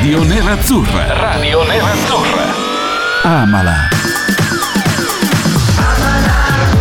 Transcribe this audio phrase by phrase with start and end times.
[0.00, 1.12] Radio Nerazzurra.
[1.12, 2.44] Radio Nerazzurra.
[3.22, 3.88] Amala.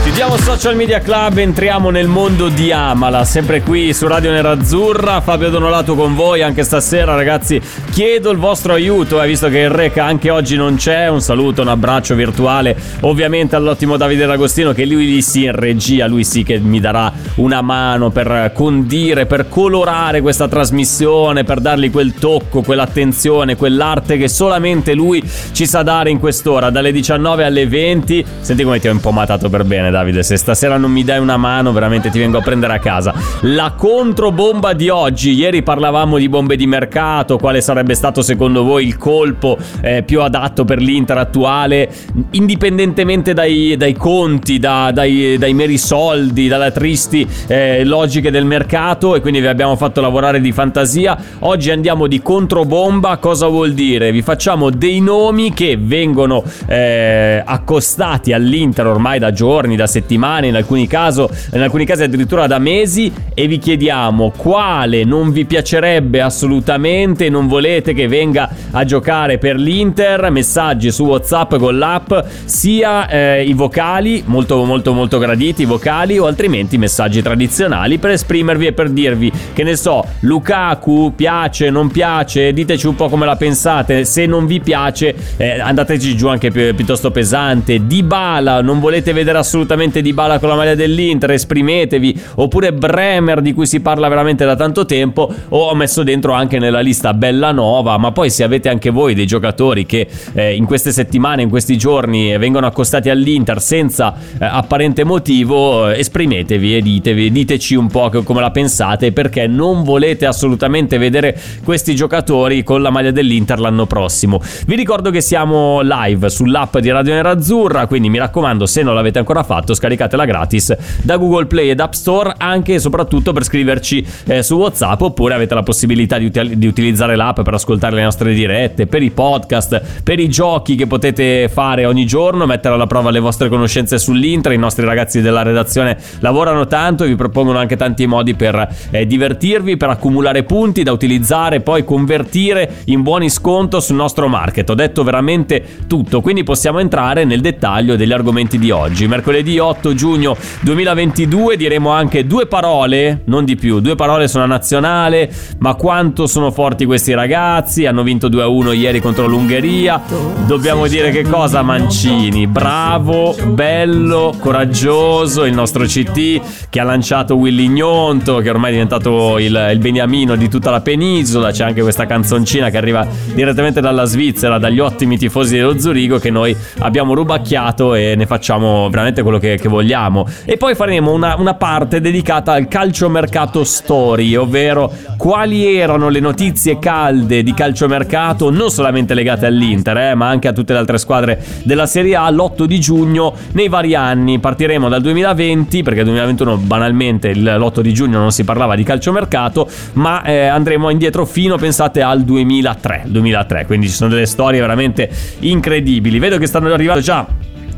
[0.03, 5.49] Chiudiamo Social Media Club, entriamo nel mondo di Amala, sempre qui su Radio Nerazzurra, Fabio
[5.49, 9.98] Donolato con voi anche stasera ragazzi, chiedo il vostro aiuto, eh, visto che il Rec
[9.98, 15.05] anche oggi non c'è, un saluto, un abbraccio virtuale ovviamente all'ottimo Davide D'Agostino che lui
[15.05, 20.21] lì sì in regia, lui sì che mi darà una mano per condire, per colorare
[20.21, 26.20] questa trasmissione, per dargli quel tocco, quell'attenzione, quell'arte che solamente lui ci sa dare in
[26.20, 30.23] quest'ora, dalle 19 alle 20, senti come ti ho impomatato per bene Davide.
[30.23, 33.13] Se stasera non mi dai una mano, veramente ti vengo a prendere a casa.
[33.41, 35.34] La controbomba di oggi.
[35.34, 37.37] Ieri parlavamo di bombe di mercato.
[37.37, 41.90] Quale sarebbe stato secondo voi il colpo eh, più adatto per l'Inter attuale?
[42.32, 49.16] Indipendentemente dai, dai conti, da, dai, dai, meri soldi, dalle tristi eh, logiche del mercato.
[49.16, 51.18] E quindi vi abbiamo fatto lavorare di fantasia.
[51.40, 53.18] Oggi andiamo di controbomba.
[53.18, 54.12] Cosa vuol dire?
[54.12, 60.55] Vi facciamo dei nomi che vengono eh, accostati all'Inter ormai da giorni, da settimane, in
[60.55, 66.19] alcuni, caso, in alcuni casi addirittura da mesi e vi chiediamo quale non vi piacerebbe
[66.22, 72.11] assolutamente, non volete che venga a giocare per l'Inter, messaggi su WhatsApp con l'app,
[72.45, 78.11] sia eh, i vocali, molto molto molto graditi i vocali o altrimenti messaggi tradizionali per
[78.11, 83.25] esprimervi e per dirvi che ne so, Lukaku piace, non piace, diteci un po' come
[83.25, 88.79] la pensate, se non vi piace eh, andateci giù anche pi- piuttosto pesante, Dybala, non
[88.79, 93.79] volete vedere assolutamente di Bala con la maglia dell'Inter, esprimetevi, oppure Bremer di cui si
[93.79, 98.13] parla veramente da tanto tempo, o ho messo dentro anche nella lista Bella Nova, ma
[98.13, 102.37] poi se avete anche voi dei giocatori che eh, in queste settimane, in questi giorni
[102.37, 108.39] vengono accostati all'Inter senza eh, apparente motivo, eh, esprimetevi e ditevi, diteci un po' come
[108.39, 114.41] la pensate, perché non volete assolutamente vedere questi giocatori con la maglia dell'Inter l'anno prossimo.
[114.65, 119.19] Vi ricordo che siamo live sull'app di Radio Nerazzurra, quindi mi raccomando, se non l'avete
[119.19, 124.05] ancora fatto, scaricatela gratis da Google Play ed App Store anche e soprattutto per scriverci
[124.27, 128.03] eh, su WhatsApp oppure avete la possibilità di, util- di, utilizzare l'app per ascoltare le
[128.03, 132.87] nostre dirette, per i podcast, per i giochi che potete fare ogni giorno, mettere alla
[132.87, 134.51] prova le vostre conoscenze sull'Inter.
[134.51, 139.05] I nostri ragazzi della redazione lavorano tanto e vi propongono anche tanti modi per eh,
[139.05, 144.69] divertirvi, per accumulare punti da utilizzare e poi convertire in buoni sconto sul nostro market.
[144.69, 149.07] Ho detto veramente tutto, quindi possiamo entrare nel dettaglio degli argomenti di oggi.
[149.07, 155.31] Mercoledì 8 giugno 2022 diremo anche due parole, non di più, due parole sulla nazionale,
[155.59, 160.01] ma quanto sono forti questi ragazzi, hanno vinto 2-1 ieri contro l'Ungheria,
[160.45, 167.67] dobbiamo dire che cosa Mancini, bravo, bello, coraggioso, il nostro CT che ha lanciato Willy
[167.69, 172.05] Gnonto, che ormai è diventato il, il beniamino di tutta la penisola, c'è anche questa
[172.05, 177.95] canzoncina che arriva direttamente dalla Svizzera, dagli ottimi tifosi dello Zurigo che noi abbiamo rubacchiato
[177.95, 180.27] e ne facciamo veramente quello che, che vogliamo.
[180.44, 186.79] E poi faremo una, una parte dedicata al calciomercato story, ovvero quali erano le notizie
[186.79, 191.41] calde di calciomercato, non solamente legate all'Inter, eh, ma anche a tutte le altre squadre
[191.63, 194.40] della Serie A l'8 di giugno nei vari anni.
[194.40, 200.23] Partiremo dal 2020, perché 2021 banalmente l'8 di giugno non si parlava di calciomercato, ma
[200.23, 203.66] eh, andremo indietro fino, pensate, al 2003, 2003.
[203.66, 206.19] Quindi ci sono delle storie veramente incredibili.
[206.19, 207.25] Vedo che stanno arrivando già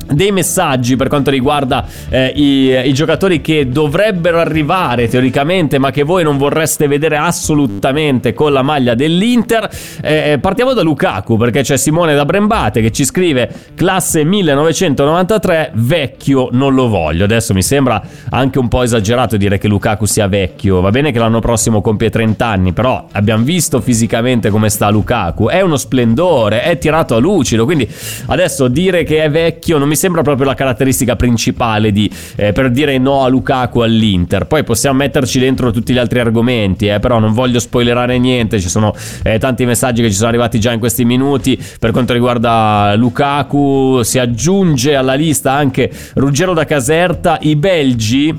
[0.08, 6.04] dei messaggi per quanto riguarda eh, i, i, giocatori che dovrebbero arrivare teoricamente ma che
[6.04, 9.70] voi non vorreste vedere assolutamente con la maglia dell'Inter.
[10.02, 16.50] Eh, partiamo da Lukaku perché c'è Simone da Brembate che ci scrive classe 1993 vecchio
[16.52, 17.24] non lo voglio.
[17.24, 20.82] Adesso mi sembra anche un po' esagerato dire che Lukaku sia vecchio.
[20.82, 25.50] Va bene che l'anno prossimo compie 30 anni però abbiamo visto fisicamente come sta Lukaku.
[25.50, 27.88] È uno splendore è tirato a lucido quindi
[28.28, 32.72] adesso dire che è vecchio non mi sembra proprio la caratteristica principale di, eh, per
[32.72, 34.48] dire no a Lukaku all'Inter.
[34.48, 38.60] Poi possiamo metterci dentro tutti gli altri argomenti, eh, però non voglio spoilerare niente.
[38.60, 41.56] Ci sono eh, tanti messaggi che ci sono arrivati già in questi minuti.
[41.80, 47.38] Per quanto riguarda Lukaku, si aggiunge alla lista anche Ruggero da Caserta.
[47.40, 48.36] I belgi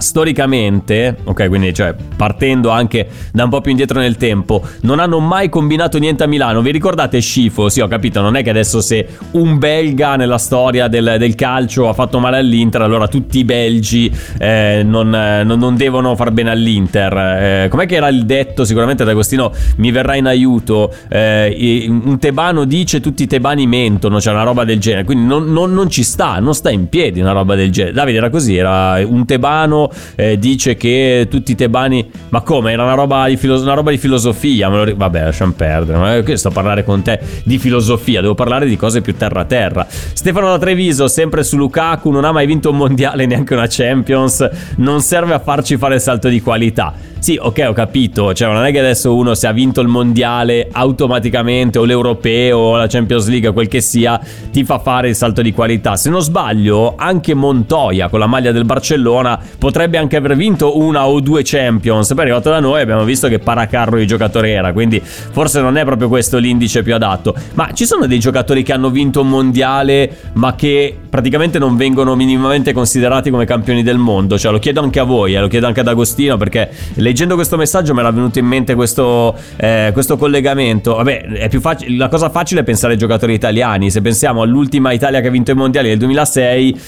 [0.00, 5.20] storicamente, ok, quindi cioè partendo anche da un po' più indietro nel tempo, non hanno
[5.20, 6.62] mai combinato niente a Milano.
[6.62, 7.68] Vi ricordate Scifo?
[7.68, 11.88] Sì, ho capito, non è che adesso se un belga nella storia del, del calcio
[11.88, 16.50] ha fatto male all'Inter, allora tutti i belgi eh, non, non, non, devono far bene
[16.50, 17.16] all'Inter.
[17.16, 18.64] Eh, com'è che era il detto?
[18.64, 20.92] Sicuramente D'Agostino mi verrà in aiuto.
[21.08, 25.52] Eh, un tebano dice tutti i tebani mentono, cioè una roba del genere, quindi non,
[25.52, 27.94] non ci sta, non sta in piedi una roba del genere.
[27.94, 32.10] Davide era così, era un tebano eh, dice che tutti i tebani...
[32.30, 32.72] Ma come?
[32.72, 34.68] Era una roba di, filo- una roba di filosofia.
[34.68, 34.94] Lo...
[34.94, 35.98] Vabbè, lasciamo perdere.
[35.98, 39.40] Ma io sto a parlare con te di filosofia, devo parlare di cose più terra
[39.40, 39.86] a terra.
[39.88, 44.48] Stefano da Treviso, sempre su Lukaku, non ha mai vinto un mondiale, neanche una Champions.
[44.76, 46.94] Non serve a farci fare il salto di qualità.
[47.20, 48.32] Sì, ok, ho capito.
[48.32, 52.76] Cioè, non è che adesso uno se ha vinto il mondiale automaticamente o l'europeo o
[52.76, 54.18] la Champions League, quel che sia,
[54.50, 55.96] ti fa fare il salto di qualità.
[55.96, 61.06] Se non sbaglio, anche Montoya con la maglia del Barcellona potrebbe anche aver vinto una
[61.06, 62.08] o due Champions.
[62.08, 65.84] Poi arrivato da noi abbiamo visto che paracarro di giocatore era, quindi forse non è
[65.84, 67.34] proprio questo l'indice più adatto.
[67.54, 72.14] Ma ci sono dei giocatori che hanno vinto un mondiale, ma che praticamente non vengono
[72.14, 74.38] minimamente considerati come campioni del mondo.
[74.38, 77.34] Cioè, lo chiedo anche a voi, eh, lo chiedo anche ad Agostino perché le leggendo
[77.34, 80.94] questo messaggio mi era venuto in mente questo, eh, questo collegamento.
[80.94, 83.90] Vabbè, è più facile, la cosa facile è pensare ai giocatori italiani.
[83.90, 86.80] Se pensiamo all'ultima Italia che ha vinto i mondiali nel 2006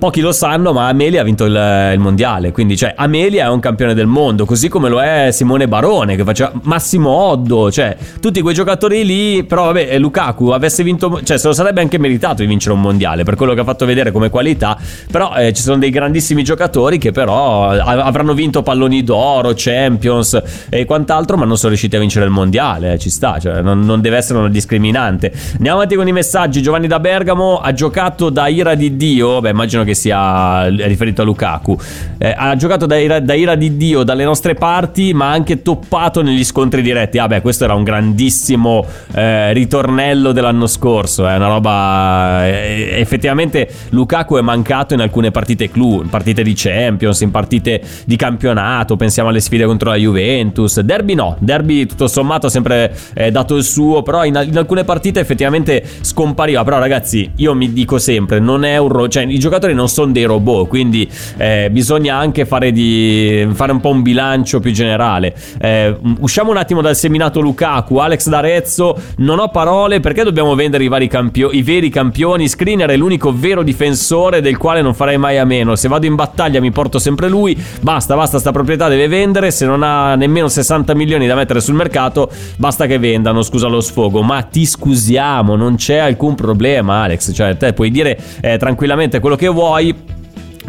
[0.00, 2.52] Pochi lo sanno, ma Amelia ha vinto il, il, mondiale.
[2.52, 6.24] Quindi, cioè, Amelia è un campione del mondo, così come lo è Simone Barone, che
[6.24, 9.44] faceva Massimo Oddo, cioè, tutti quei giocatori lì.
[9.44, 13.24] Però, vabbè, Lukaku avesse vinto, cioè, se lo sarebbe anche meritato di vincere un mondiale
[13.24, 14.78] per quello che ha fatto vedere come qualità.
[15.12, 20.86] Però eh, ci sono dei grandissimi giocatori che, però, avranno vinto palloni d'oro, Champions e
[20.86, 22.94] quant'altro, ma non sono riusciti a vincere il mondiale.
[22.94, 25.30] Eh, ci sta, cioè, non, non deve essere una discriminante.
[25.56, 26.62] Andiamo avanti con i messaggi.
[26.62, 29.42] Giovanni da Bergamo ha giocato da ira di Dio.
[29.42, 31.76] Beh, immagino che che sia riferito a Lukaku.
[32.18, 35.62] Eh, ha giocato da ira, da ira, di Dio dalle nostre parti, ma ha anche
[35.62, 37.18] toppato negli scontri diretti.
[37.18, 41.26] Ah, beh, questo era un grandissimo eh, ritornello dell'anno scorso.
[41.26, 42.46] È una roba.
[42.46, 47.82] Eh, effettivamente, Lukaku è mancato in alcune partite clou, in partite di Champions, in partite
[48.04, 48.96] di campionato.
[48.96, 50.80] Pensiamo alle sfide contro la Juventus.
[50.80, 54.84] Derby no, Derby tutto sommato ha sempre eh, dato il suo, però in, in, alcune
[54.84, 56.62] partite effettivamente scompariva.
[56.62, 58.88] Però, ragazzi, io mi dico sempre: non è un.
[58.88, 63.72] Ro- cioè, i giocatori non sono dei robot, quindi eh, bisogna anche fare, di, fare,
[63.72, 65.34] un po' un bilancio più generale.
[65.60, 70.84] Eh, usciamo un attimo dal seminato Lukaku, Alex D'Arezzo, non ho parole perché dobbiamo vendere
[70.84, 75.38] i, campio- i veri campioni, Screener è l'unico vero difensore del quale non farei mai
[75.38, 79.08] a meno, se vado in battaglia mi porto sempre lui, basta, basta, sta proprietà deve
[79.08, 83.68] vendere, se non ha nemmeno 60 milioni da mettere sul mercato, basta che vendano, scusa
[83.68, 88.58] lo sfogo, ma ti scusiamo, non c'è alcun problema Alex, cioè te puoi dire eh,
[88.58, 89.94] tranquillamente quello che vuoi 我一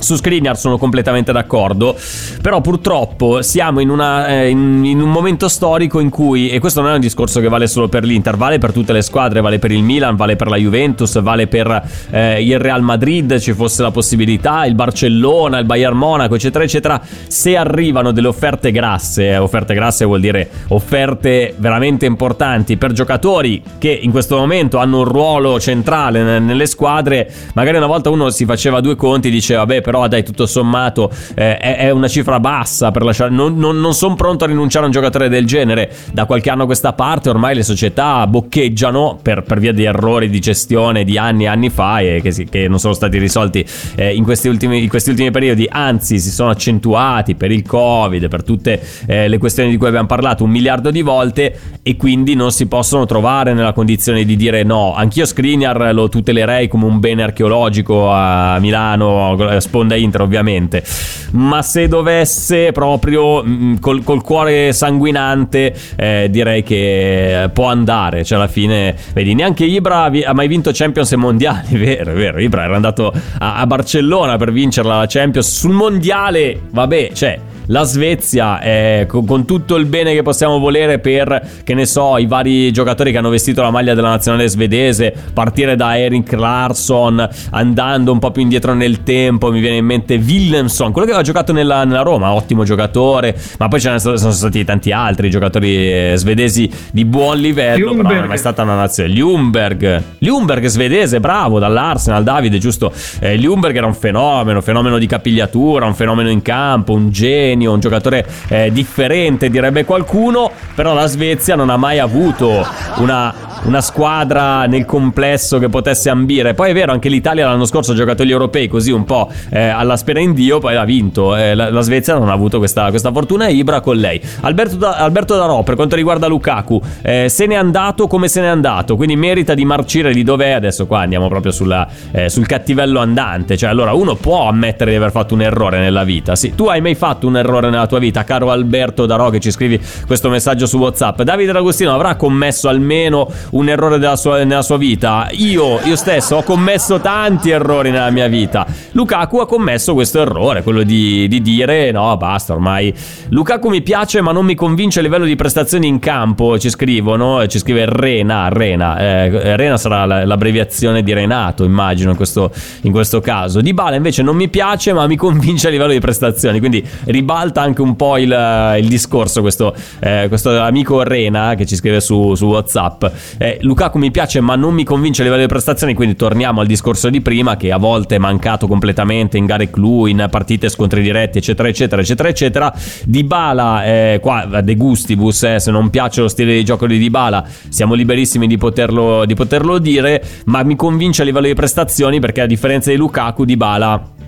[0.01, 1.95] su Skriniar sono completamente d'accordo,
[2.41, 6.81] però purtroppo siamo in, una, eh, in, in, un momento storico in cui, e questo
[6.81, 9.59] non è un discorso che vale solo per l'Inter, vale per tutte le squadre, vale
[9.59, 13.81] per il Milan, vale per la Juventus, vale per eh, il Real Madrid, ci fosse
[13.81, 19.37] la possibilità, il Barcellona, il Bayern Monaco, eccetera, eccetera, se arrivano delle offerte grasse, eh,
[19.37, 25.05] offerte grasse vuol dire offerte veramente importanti per giocatori che in questo momento hanno un
[25.05, 29.81] ruolo centrale nelle squadre, magari una volta uno si faceva due conti e diceva, beh,
[29.81, 33.31] però dai, tutto sommato eh, è, è, una cifra bassa per lasciare.
[33.31, 35.91] Non, non, non sono pronto a rinunciare a un giocatore del genere.
[36.11, 40.29] Da qualche anno a questa parte ormai le società boccheggiano per, per via di errori
[40.29, 44.13] di gestione di anni e anni fa e che, che non sono stati risolti eh,
[44.13, 48.43] in, questi ultimi, in, questi ultimi, periodi, anzi si sono accentuati per il Covid, per
[48.43, 52.51] tutte eh, le questioni di cui abbiamo parlato un miliardo di volte e quindi non
[52.51, 54.93] si possono trovare nella condizione di dire no.
[54.93, 59.35] Anch'io Skriniar lo tutelerei come un bene archeologico a Milano,
[59.81, 60.83] sponda Inter ovviamente,
[61.31, 68.37] ma se dovesse proprio mm, col, col cuore sanguinante eh, direi che può andare, cioè
[68.37, 72.75] alla fine, vedi, neanche Ibra ha mai vinto Champions e Mondiali, vero, vero, Ibra era
[72.75, 77.39] andato a, a Barcellona per vincerla la Champions, sul Mondiale, vabbè, cioè
[77.71, 82.17] la Svezia, eh, con, con, tutto il bene che possiamo volere per, che ne so,
[82.17, 87.27] i vari giocatori che hanno vestito la maglia della nazionale svedese, partire da Erik Larsson,
[87.51, 91.25] andando un po' più indietro nel tempo, mi viene in mente Willemson, quello che aveva
[91.25, 95.29] giocato nella, nella Roma, ottimo giocatore, ma poi ce ne sono, sono stati tanti altri
[95.29, 98.01] giocatori eh, svedesi di buon livello, Ljungberg.
[98.01, 99.09] però non è mai stata una nazione.
[99.09, 102.91] Ljungberg, Ljungberg svedese, bravo, dall'Arsenal, Davide, giusto?
[103.19, 107.73] Eh, Ljungberg era un fenomeno, fenomeno di capigliatura, un fenomeno in campo, un genio genio,
[107.73, 112.65] un giocatore eh, differente, direbbe qualcuno, però la Svezia non ha mai avuto
[112.97, 116.53] una una squadra nel complesso che potesse ambire.
[116.53, 119.67] Poi è vero, anche l'Italia l'anno scorso ha giocato gli europei così un po' eh,
[119.67, 121.35] alla spera in Dio, poi ha vinto.
[121.35, 124.21] Eh, la, la, Svezia non ha avuto questa, questa fortuna Ibra con lei.
[124.41, 128.47] Alberto, da, Alberto Darò, per quanto riguarda Lukaku, eh, se n'è andato come se n'è
[128.47, 130.51] andato, quindi merita di marcire di dov'è.
[130.51, 133.57] Adesso qua andiamo proprio sulla, eh, sul cattivello andante.
[133.57, 136.35] Cioè, allora uno può ammettere di aver fatto un errore nella vita.
[136.35, 139.51] Sì, tu hai mai fatto un errore nella tua vita, caro Alberto Darò, che ci
[139.51, 141.21] scrivi questo messaggio su WhatsApp?
[141.21, 145.27] Davide D'Agostino avrà commesso almeno un errore sua, nella sua vita?
[145.31, 148.65] Io, io stesso, ho commesso tanti errori nella mia vita.
[148.91, 152.93] Lukaku ha commesso questo errore, quello di, di dire no, basta ormai.
[153.29, 156.57] Lukaku mi piace, ma non mi convince a livello di prestazioni in campo.
[156.57, 158.49] Ci scrivono, ci scrive Rena.
[158.49, 163.61] Rena, eh, Rena sarà l'abbreviazione di Renato, immagino in questo, in questo caso.
[163.61, 166.59] Di Bala invece non mi piace, ma mi convince a livello di prestazioni.
[166.59, 166.85] Quindi
[167.31, 172.01] ribalta anche un po' il, il discorso questo, eh, questo, amico Rena che ci scrive
[172.01, 173.05] su, su WhatsApp.
[173.37, 175.93] Eh, Lukaku mi piace, ma non mi convince a livello di prestazioni.
[175.93, 180.05] Quindi torniamo al discorso di prima, che a volte è mancato completamente in gare clou,
[180.07, 182.73] in partite scontri diretti, eccetera, eccetera, eccetera, eccetera.
[183.05, 187.45] Di eh, qua de gustibus, eh, se non piace lo stile di gioco di Dybala,
[187.69, 192.41] siamo liberissimi di poterlo, di poterlo dire, ma mi convince a livello di prestazioni perché
[192.41, 194.19] a differenza di Lukaku, Dybala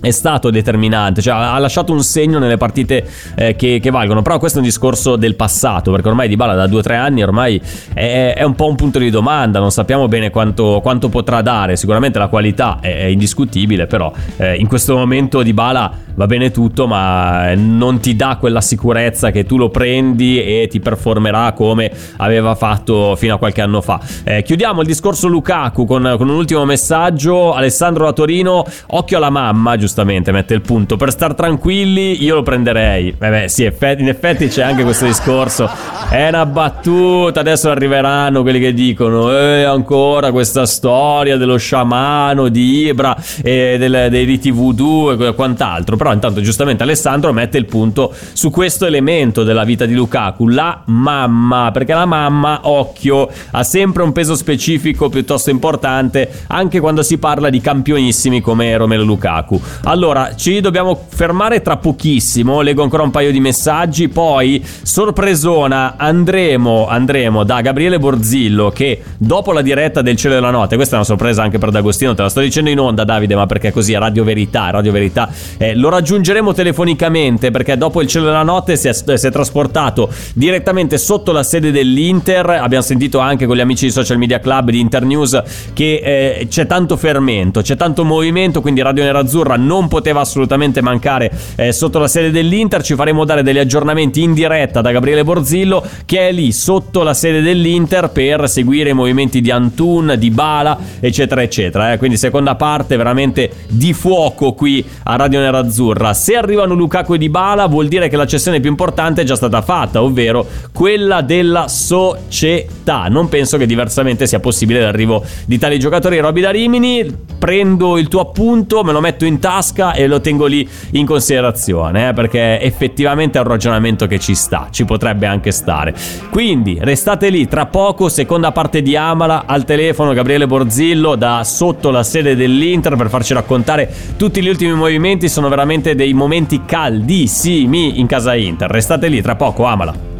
[0.00, 4.22] è stato determinante, cioè ha lasciato un segno nelle partite eh, che, che, valgono.
[4.22, 7.60] Però questo è un discorso del passato, perché ormai Di Bala da 2-3 anni ormai
[7.92, 11.76] è, è, un po' un punto di domanda, non sappiamo bene quanto, quanto potrà dare.
[11.76, 16.50] Sicuramente la qualità è, è indiscutibile, però eh, in questo momento Di Bala va bene
[16.50, 21.90] tutto, ma non ti dà quella sicurezza che tu lo prendi e ti performerà come
[22.16, 24.00] aveva fatto fino a qualche anno fa.
[24.24, 27.52] Eh, chiudiamo il discorso Lukaku con, con un ultimo messaggio.
[27.52, 29.76] Alessandro da Torino, occhio alla mamma?
[29.86, 30.96] Giustamente mette il punto.
[30.96, 33.14] Per star tranquilli, io lo prenderei.
[33.18, 35.70] Eh beh, sì, in effetti c'è anche questo discorso.
[36.10, 37.40] È una battuta.
[37.40, 44.08] Adesso arriveranno quelli che dicono: Eh, ancora questa storia dello sciamano di Ibra e del,
[44.10, 45.96] dei riti voodoo e quant'altro.
[45.96, 50.82] Però, intanto, giustamente, Alessandro mette il punto su questo elemento della vita di Lukaku: la
[50.86, 51.70] mamma.
[51.72, 57.50] Perché la mamma, occhio, ha sempre un peso specifico piuttosto importante, anche quando si parla
[57.50, 59.60] di campionissimi come Romelo Lukaku.
[59.84, 62.60] Allora, ci dobbiamo fermare tra pochissimo.
[62.60, 64.08] Leggo ancora un paio di messaggi.
[64.08, 70.76] Poi, sorpresona, andremo, andremo da Gabriele Borzillo che dopo la diretta del cielo della notte,
[70.76, 73.46] questa è una sorpresa anche per D'Agostino, te la sto dicendo in onda Davide, ma
[73.46, 75.28] perché così è Radio Verità, Radio Verità.
[75.58, 80.10] Eh, lo raggiungeremo telefonicamente perché dopo il cielo della notte si è, si è trasportato
[80.34, 82.48] direttamente sotto la sede dell'Inter.
[82.48, 85.42] Abbiamo sentito anche con gli amici di Social Media Club di Internews
[85.72, 91.30] che eh, c'è tanto fermento, c'è tanto movimento, quindi Radio Nerazzurra non poteva assolutamente mancare
[91.56, 92.82] eh, sotto la sede dell'Inter.
[92.82, 97.14] Ci faremo dare degli aggiornamenti in diretta da Gabriele Borzillo che è lì sotto la
[97.14, 101.92] sede dell'Inter per seguire i movimenti di Antun, di Bala, eccetera, eccetera.
[101.92, 101.98] Eh.
[101.98, 106.14] Quindi seconda parte veramente di fuoco qui a Radio Nerazzurra.
[106.14, 109.36] Se arrivano Lukaku e Di Bala vuol dire che la cessione più importante è già
[109.36, 113.06] stata fatta, ovvero quella della società.
[113.08, 116.18] Non penso che diversamente sia possibile l'arrivo di tali giocatori.
[116.18, 117.06] Roby da Rimini,
[117.38, 121.06] prendo il tuo appunto, me lo metto in tasca tasca e lo tengo lì in
[121.06, 125.94] considerazione, eh, perché effettivamente è un ragionamento che ci sta, ci potrebbe anche stare.
[126.30, 131.90] Quindi restate lì, tra poco, seconda parte di Amala, al telefono Gabriele Borzillo da sotto
[131.90, 137.98] la sede dell'Inter per farci raccontare tutti gli ultimi movimenti, sono veramente dei momenti caldissimi
[137.98, 138.70] in casa Inter.
[138.70, 140.15] Restate lì, tra poco, Amala.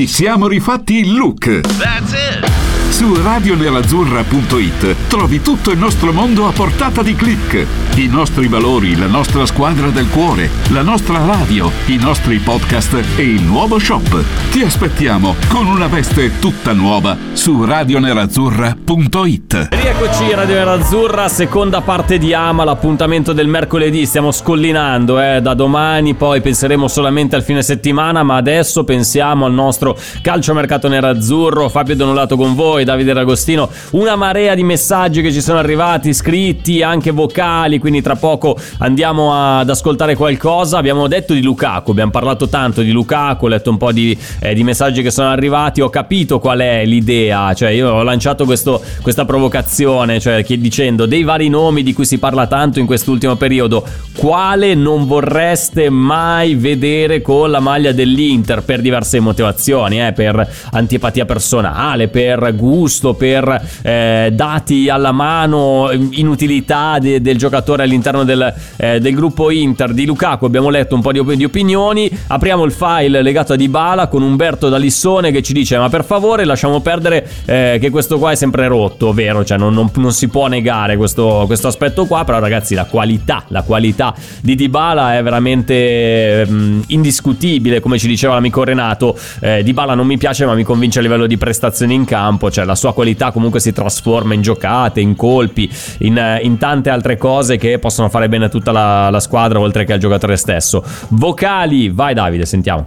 [0.00, 1.60] Ci siamo rifatti il look.
[1.60, 2.50] That's it.
[2.88, 7.66] Su radionerazzurra.it trovi tutto il nostro mondo a portata di clic.
[8.00, 13.24] I nostri valori, la nostra squadra del cuore, la nostra radio, i nostri podcast e
[13.24, 14.24] il nuovo shop.
[14.50, 19.68] Ti aspettiamo con una veste tutta nuova su radionerazzurra.it.
[19.70, 24.06] Rieccoci Radio Nerazzurra, seconda parte di Ama, l'appuntamento del mercoledì.
[24.06, 25.42] Stiamo scollinando, eh.
[25.42, 31.68] Da domani poi penseremo solamente al fine settimana, ma adesso pensiamo al nostro calciomercato nerazzurro.
[31.68, 36.82] Fabio Donolato con voi Davide D'Agostino, una marea di messaggi che ci sono arrivati, scritti,
[36.82, 40.78] anche vocali, quindi tra poco andiamo ad ascoltare qualcosa.
[40.78, 44.54] Abbiamo detto di Lukaku, abbiamo parlato tanto di Lukaku, ho letto un po' di, eh,
[44.54, 48.80] di messaggi che sono arrivati, ho capito qual è l'idea, cioè io ho lanciato questo,
[49.02, 53.84] questa provocazione, cioè dicendo dei vari nomi di cui si parla tanto in quest'ultimo periodo,
[54.16, 61.24] quale non vorreste mai vedere con la maglia dell'Inter per diverse motivazioni, eh, per antipatia
[61.24, 68.54] personale, per gusto, per eh, dati alla mano, inutilità de- del giocatore giocatore all'interno del,
[68.76, 70.44] eh, del, gruppo Inter di Lukaku.
[70.44, 72.10] Abbiamo letto un po' di, di, opinioni.
[72.28, 76.44] Apriamo il file legato a Dybala con Umberto D'Alissone che ci dice: Ma per favore,
[76.44, 79.44] lasciamo perdere eh, che questo qua è sempre rotto, vero?
[79.44, 82.24] Cioè, non, non, non si può negare questo, questo, aspetto qua.
[82.24, 87.80] Però, ragazzi, la qualità, la qualità di Dybala è veramente mh, mm, indiscutibile.
[87.80, 91.26] Come ci diceva l'amico Renato, eh, Dybala non mi piace, ma mi convince a livello
[91.26, 92.50] di prestazioni in campo.
[92.50, 97.16] Cioè, la sua qualità comunque si trasforma in giocate, in colpi, in, in tante altre
[97.16, 100.82] cose che possono fare bene a tutta la, la squadra, oltre che al giocatore stesso.
[101.08, 102.86] Vocali, vai Davide, sentiamo.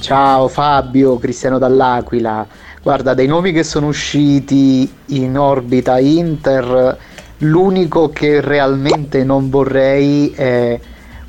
[0.00, 2.46] Ciao Fabio, Cristiano dall'Aquila.
[2.82, 6.98] Guarda, dei nomi che sono usciti in orbita Inter,
[7.38, 10.78] l'unico che realmente non vorrei è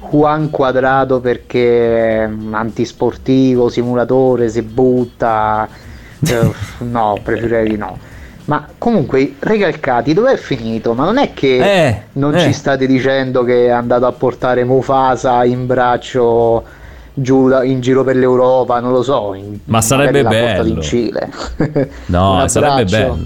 [0.10, 5.68] Juan Quadrado perché è antisportivo, simulatore, si butta.
[6.27, 7.98] Eh, no, preferirei di no.
[8.48, 10.94] Ma comunque, Recalcati, dov'è finito?
[10.94, 12.39] Ma non è che eh, non eh.
[12.39, 16.63] ci state dicendo che è andato a portare Mufasa in braccio
[17.13, 19.34] giù in giro per l'Europa, non lo so.
[19.34, 20.66] In, Ma sarebbe bello.
[20.66, 21.30] in Cile.
[22.06, 23.20] no, sarebbe bello.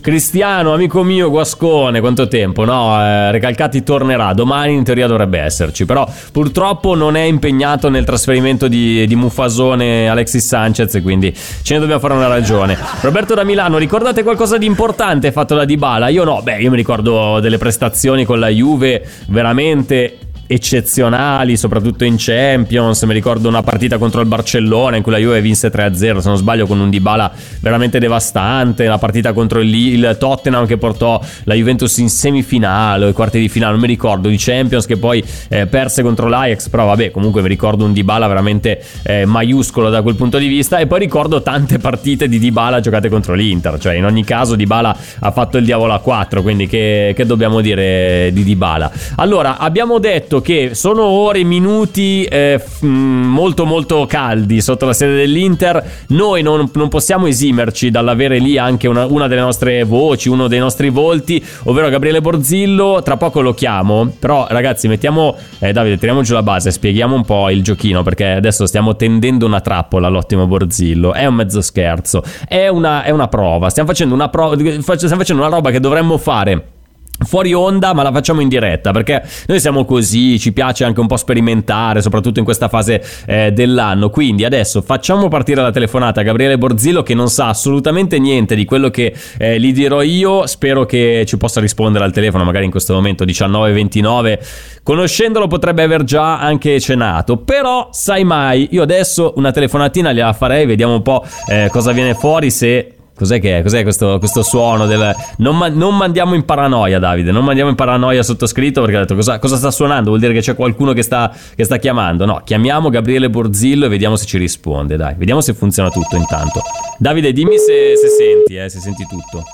[0.00, 2.64] Cristiano, amico mio, Guascone, quanto tempo?
[2.64, 8.06] No, eh, Recalcati tornerà, domani in teoria dovrebbe esserci, però purtroppo non è impegnato nel
[8.06, 12.78] trasferimento di, di Mufasone Alexis Sanchez quindi ce ne dobbiamo fare una ragione.
[13.02, 16.08] Roberto da Milano, ricordate qualcosa di importante fatto da Dybala?
[16.08, 20.16] Io no, beh, io mi ricordo delle prestazioni con la Juve veramente
[20.52, 23.00] eccezionali, soprattutto in Champions.
[23.04, 26.36] Mi ricordo una partita contro il Barcellona in cui la Juve vinse 3-0, se non
[26.36, 27.30] sbaglio, con un Dybala
[27.60, 28.86] veramente devastante.
[28.86, 33.38] La partita contro il, il Tottenham che portò la Juventus in semifinale o ai quarti
[33.38, 37.12] di finale, non mi ricordo, di Champions che poi eh, perse contro l'Ajax, però vabbè,
[37.12, 40.98] comunque mi ricordo un Dybala veramente eh, maiuscolo da quel punto di vista e poi
[40.98, 45.58] ricordo tante partite di Dybala giocate contro l'Inter, cioè in ogni caso Dybala ha fatto
[45.58, 48.90] il diavolo a 4, quindi che, che dobbiamo dire di Dybala?
[49.14, 55.14] Allora, abbiamo detto che sono ore minuti eh, mm, molto molto caldi sotto la sede
[55.16, 56.04] dell'Inter.
[56.08, 60.58] Noi non, non possiamo esimerci dall'avere lì anche una, una, delle nostre voci, uno dei
[60.58, 63.00] nostri volti, ovvero Gabriele Borzillo.
[63.02, 64.12] Tra poco lo chiamo.
[64.18, 65.36] Però ragazzi, mettiamo...
[65.58, 69.46] Eh, Davide, tiriamo giù la base, spieghiamo un po' il giochino perché adesso stiamo tendendo
[69.46, 71.12] una trappola all'ottimo Borzillo.
[71.12, 73.70] È un mezzo scherzo, è una, è una prova.
[73.70, 76.78] Stiamo facendo una, pro- stiamo facendo una roba che dovremmo fare
[77.24, 81.06] fuori onda ma la facciamo in diretta perché noi siamo così ci piace anche un
[81.06, 84.10] po' sperimentare soprattutto in questa fase eh, dell'anno.
[84.10, 88.64] Quindi adesso facciamo partire la telefonata a Gabriele Borzillo che non sa assolutamente niente di
[88.64, 90.46] quello che eh, gli dirò io.
[90.46, 94.38] Spero che ci possa rispondere al telefono magari in questo momento 19.29
[94.82, 100.64] conoscendolo potrebbe aver già anche cenato però sai mai io adesso una telefonatina gliela farei
[100.66, 103.62] vediamo un po' eh, cosa viene fuori se Cos'è che è?
[103.62, 105.14] Cos'è questo, questo suono del...
[105.36, 107.30] Non, ma- non, mandiamo in paranoia, Davide.
[107.30, 110.08] Non mandiamo in paranoia sottoscritto perché ha detto cosa, cosa sta suonando?
[110.08, 112.24] Vuol dire che c'è qualcuno che sta, che sta, chiamando.
[112.24, 114.96] No, chiamiamo Gabriele Borzillo e vediamo se ci risponde.
[114.96, 116.62] Dai, vediamo se funziona tutto intanto.
[116.96, 119.44] Davide, dimmi se, se senti, eh, se senti tutto.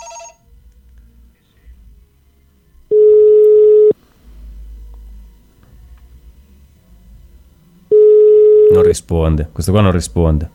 [8.73, 9.49] Non risponde.
[9.51, 10.49] Questo qua non risponde.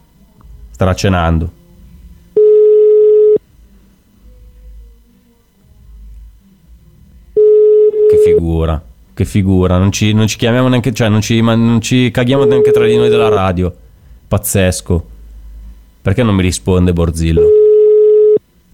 [0.72, 1.60] Starà cenando.
[8.34, 8.82] Figura.
[9.14, 9.78] Che figura.
[9.78, 10.94] Non ci, non ci chiamiamo neanche.
[10.94, 13.74] Cioè, non ci, non ci caghiamo neanche tra di noi della radio.
[14.28, 15.06] Pazzesco.
[16.02, 17.44] Perché non mi risponde Borzillo?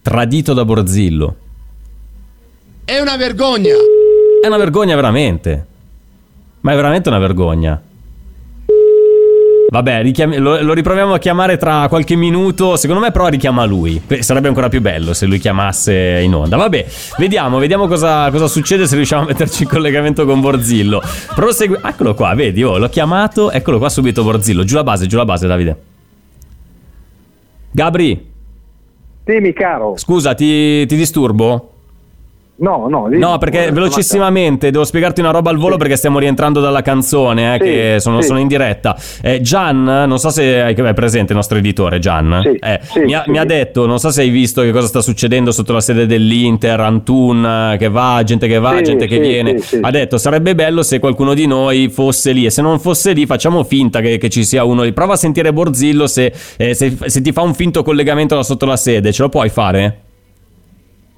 [0.01, 1.35] Tradito da Borzillo.
[2.85, 3.75] È una vergogna.
[4.41, 5.65] È una vergogna veramente.
[6.61, 7.81] Ma è veramente una vergogna.
[9.69, 12.77] Vabbè, richiam- lo, lo, riproviamo a chiamare tra qualche minuto.
[12.77, 14.01] Secondo me, però, richiama lui.
[14.19, 16.55] Sarebbe ancora più bello se lui chiamasse in onda.
[16.55, 16.85] Vabbè,
[17.17, 21.01] vediamo, vediamo cosa, cosa succede se riusciamo a metterci in collegamento con Borzillo.
[21.35, 23.51] Prosegui- Eccolo qua, vedi, oh, l'ho chiamato.
[23.51, 24.63] Eccolo qua subito Borzillo.
[24.63, 25.77] Giù la base, giù la base, Davide.
[27.71, 28.25] Gabri.
[29.25, 29.97] Dimmi, caro.
[29.97, 31.73] Scusa, ti, ti disturbo?
[32.59, 35.77] No, no, no, perché velocissimamente devo spiegarti una roba al volo sì.
[35.77, 38.27] perché stiamo rientrando dalla canzone, eh, sì, che sono, sì.
[38.27, 38.97] sono, in diretta.
[39.21, 42.57] Eh, Gian, non so se hai è presente il nostro editore, Gian.
[42.59, 45.51] Eh, mi, ha, mi, ha, detto, non so se hai visto che cosa sta succedendo
[45.51, 49.59] sotto la sede dell'Inter, Antun che va, gente che va, gente che viene.
[49.79, 53.27] Ha detto, sarebbe bello se qualcuno di noi fosse lì e se non fosse lì
[53.27, 54.93] facciamo finta che, che ci sia uno lì.
[54.93, 58.65] Prova a sentire Borzillo se, eh, se, se ti fa un finto collegamento da sotto
[58.65, 60.05] la sede, ce lo puoi fare?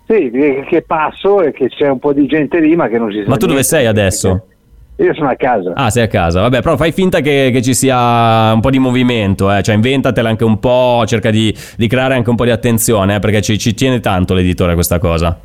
[0.09, 0.31] Sì,
[0.67, 3.29] che passo e che c'è un po' di gente lì ma che non si sa.
[3.29, 4.47] Ma tu dove sei adesso?
[4.95, 5.73] Io sono a casa.
[5.75, 6.41] Ah, sei a casa.
[6.41, 9.61] Vabbè, però fai finta che, che ci sia un po' di movimento, eh?
[9.61, 13.19] cioè inventatela anche un po', cerca di, di creare anche un po' di attenzione, eh?
[13.19, 15.39] perché ci, ci, tiene tanto l'editore a questa cosa.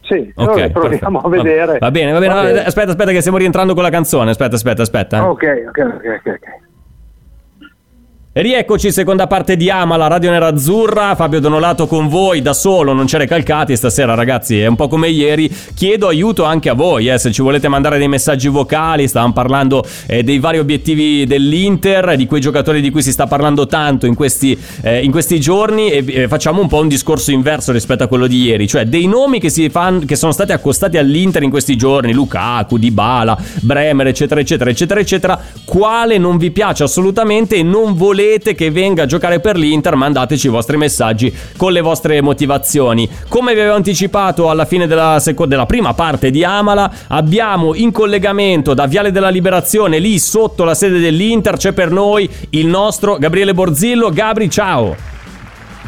[0.00, 1.26] Sì, Ok, allora proviamo perfetto.
[1.26, 1.78] a vedere.
[1.78, 2.34] Va, bene, va bene.
[2.34, 2.64] Va bene.
[2.64, 4.30] Aspetta, aspetta, che stiamo rientrando con la canzone.
[4.30, 5.18] Aspetta, aspetta, aspetta.
[5.18, 5.20] eh.
[5.20, 6.65] Ok, ok, ok, ok.
[8.42, 13.16] Rieccoci, seconda parte di Amala, Radio Nerazzurra, Fabio Donolato con voi, da solo, non c'è
[13.16, 13.74] Recalcati.
[13.74, 17.40] Stasera ragazzi, è un po' come ieri, chiedo aiuto anche a voi, eh, se ci
[17.40, 22.82] volete mandare dei messaggi vocali, stavamo parlando eh, dei vari obiettivi dell'Inter, di quei giocatori
[22.82, 25.90] di cui si sta parlando tanto in questi, eh, in questi giorni.
[25.90, 29.06] E eh, facciamo un po' un discorso inverso rispetto a quello di ieri, cioè dei
[29.06, 34.40] nomi che, fan- che sono stati accostati all'Inter in questi giorni, Lukaku, Dybala, Bremer, eccetera,
[34.40, 39.40] eccetera, eccetera, eccetera, quale non vi piace assolutamente e non volete che venga a giocare
[39.40, 43.08] per l'Inter, mandateci i vostri messaggi con le vostre motivazioni.
[43.28, 47.92] Come vi avevo anticipato alla fine della, seco- della prima parte di Amala, abbiamo in
[47.92, 53.16] collegamento da Viale della Liberazione, lì sotto la sede dell'Inter, c'è per noi il nostro
[53.16, 54.10] Gabriele Borzillo.
[54.10, 55.15] Gabri, ciao!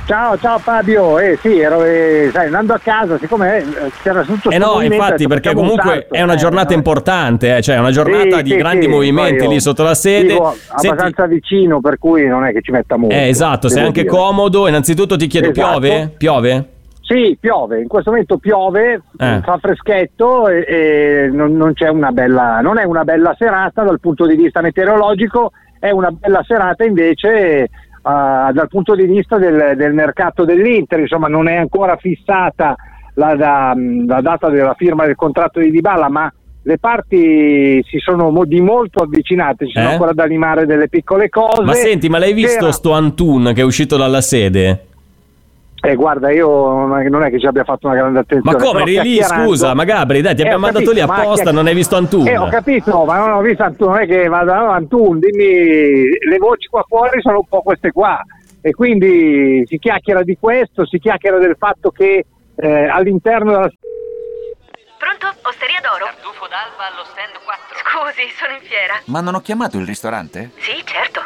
[0.08, 1.18] Ciao, ciao Fabio.
[1.18, 3.64] Eh sì, ero eh, sai, andando a casa, siccome eh,
[4.02, 6.14] c'era tutto Eh sto no, infatti, perché un comunque salto.
[6.14, 6.76] è una Eh, giornata no.
[6.76, 9.92] importante, eh, cioè è una giornata Sì, di sì, grandi sì, movimenti lì sotto la
[9.94, 10.28] sede.
[10.32, 13.14] Vivo Senti- abbastanza vicino, per cui non è che ci metta molto.
[13.14, 14.14] Eh, esatto, sei anche dire.
[14.14, 14.66] comodo.
[14.66, 15.78] Innanzitutto ti chiedo, Esatto.
[15.78, 16.14] piove?
[16.16, 16.68] Piove?
[17.02, 19.40] Sì, piove, in questo momento piove, Eh.
[19.44, 24.00] fa freschetto e, e non, non c'è una bella, non è una bella serata dal
[24.00, 27.68] punto di vista meteorologico, è una bella serata invece
[28.52, 32.74] dal punto di vista del, del mercato dell'Inter, insomma non è ancora fissata
[33.14, 33.74] la, da-
[34.06, 39.02] la data della firma del contratto di Dybala, ma le parti si sono di molto
[39.02, 39.92] avvicinate, ci sono Eh?
[39.92, 41.62] ancora da limare delle piccole cose.
[41.62, 44.84] Ma senti, ma l'hai visto C'era- sto Antun che è uscito dalla sede?
[45.80, 48.56] Eh, guarda, io non è che ci abbia fatto una grande Ma attenzione.
[48.58, 51.22] come però eri lì, scusa, ma Gabri, dai, ti Eh, abbiamo mandato lì capito, ma
[51.22, 52.26] apposta, non hai visto Antun?
[52.26, 56.08] Eh, ho capito, ma non ho visto Antun, non è che vado a Antun, dimmi,
[56.28, 58.20] le voci qua fuori sono un po' queste qua.
[58.60, 62.24] E quindi si chiacchiera di questo, si chiacchiera del fatto che
[62.56, 63.70] eh, all'interno della
[64.98, 65.26] Pronto?
[65.48, 66.04] Osteria d'oro?
[66.06, 67.78] Tartufo d'alba allo stand 4.
[67.78, 68.94] Scusi, sono in fiera.
[69.04, 70.50] Ma non ho chiamato il ristorante?
[70.58, 71.20] Sì, certo.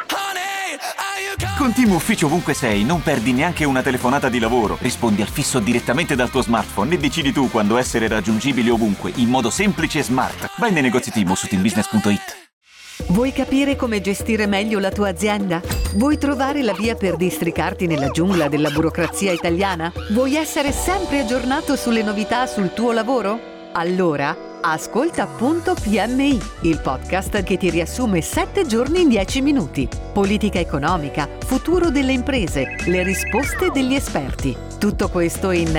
[1.57, 4.77] Con Team Ufficio ovunque sei, non perdi neanche una telefonata di lavoro.
[4.81, 9.29] Rispondi al fisso direttamente dal tuo smartphone e decidi tu quando essere raggiungibile ovunque, in
[9.29, 10.51] modo semplice e smart.
[10.57, 12.41] Vai nei negozi Team su teambusiness.it.
[13.07, 15.61] Vuoi capire come gestire meglio la tua azienda?
[15.95, 19.91] Vuoi trovare la via per districarti nella giungla della burocrazia italiana?
[20.11, 23.52] Vuoi essere sempre aggiornato sulle novità sul tuo lavoro?
[23.75, 29.87] Allora, ascolta Punto PMI, il podcast che ti riassume 7 giorni in 10 minuti.
[30.13, 34.55] Politica economica, futuro delle imprese, le risposte degli esperti.
[34.79, 35.71] Tutto questo in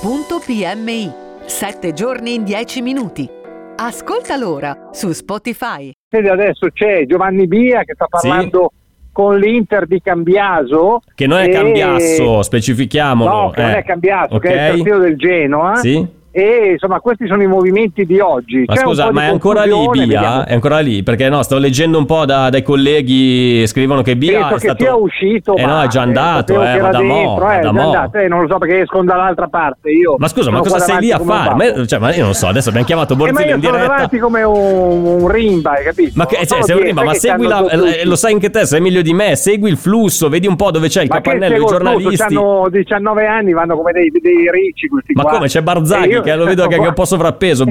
[0.00, 1.12] Punto PMI,
[1.44, 3.28] 7 giorni in 10 minuti.
[3.76, 5.90] Ascoltalo ora su Spotify.
[6.08, 8.28] sede adesso c'è Giovanni Bia che sta Sì.
[8.28, 8.70] parlando
[9.10, 11.00] con l'Inter di Cambiaso.
[11.16, 13.28] Che non è e- Cambiasso, specifichiamolo.
[13.30, 13.78] No, che non eh.
[13.78, 15.74] è Cambiaso, che è il terzino del Genoa.
[15.74, 16.18] Sì?
[16.32, 18.62] E insomma, questi sono i movimenti di oggi.
[18.66, 20.44] Ma C'è scusa, ma è ancora lì Bia?
[20.44, 21.02] È ancora lì?
[21.02, 24.58] Perché no, sto leggendo un po' da- dai colleghi, scrivono che Bia Penso è che
[24.60, 24.84] stato...
[24.84, 25.56] sia uscito.
[25.56, 27.58] Eh no, ma, è già andato, eh, che ma era da mo, dentro, ma eh,
[27.58, 27.82] è da già mo.
[27.82, 29.90] andato, eh, non lo so perché escono dall'altra parte.
[29.90, 31.54] Io Ma scusa, ma cosa sei lì a fare?
[31.54, 33.72] Ma, cioè, ma io non so, adesso abbiamo chiamato Eh, ma Borzillo io in sono
[33.74, 33.92] diretta.
[33.92, 36.12] davanti come un, un rimba, hai capito?
[36.14, 38.80] Ma che, cioè, sei un rimba, ma segui la, eh, lo sai anche te, sai
[38.80, 41.66] meglio di me, segui il flusso, vedi un po' dove c'è il Ma capannello, i
[41.66, 42.22] giornalisti.
[42.34, 45.32] hanno 19 anni, vanno come dei, dei ricci questi Ma qua.
[45.32, 47.66] come c'è Barzaghi Che lo vedo che è un po' sovrappeso ho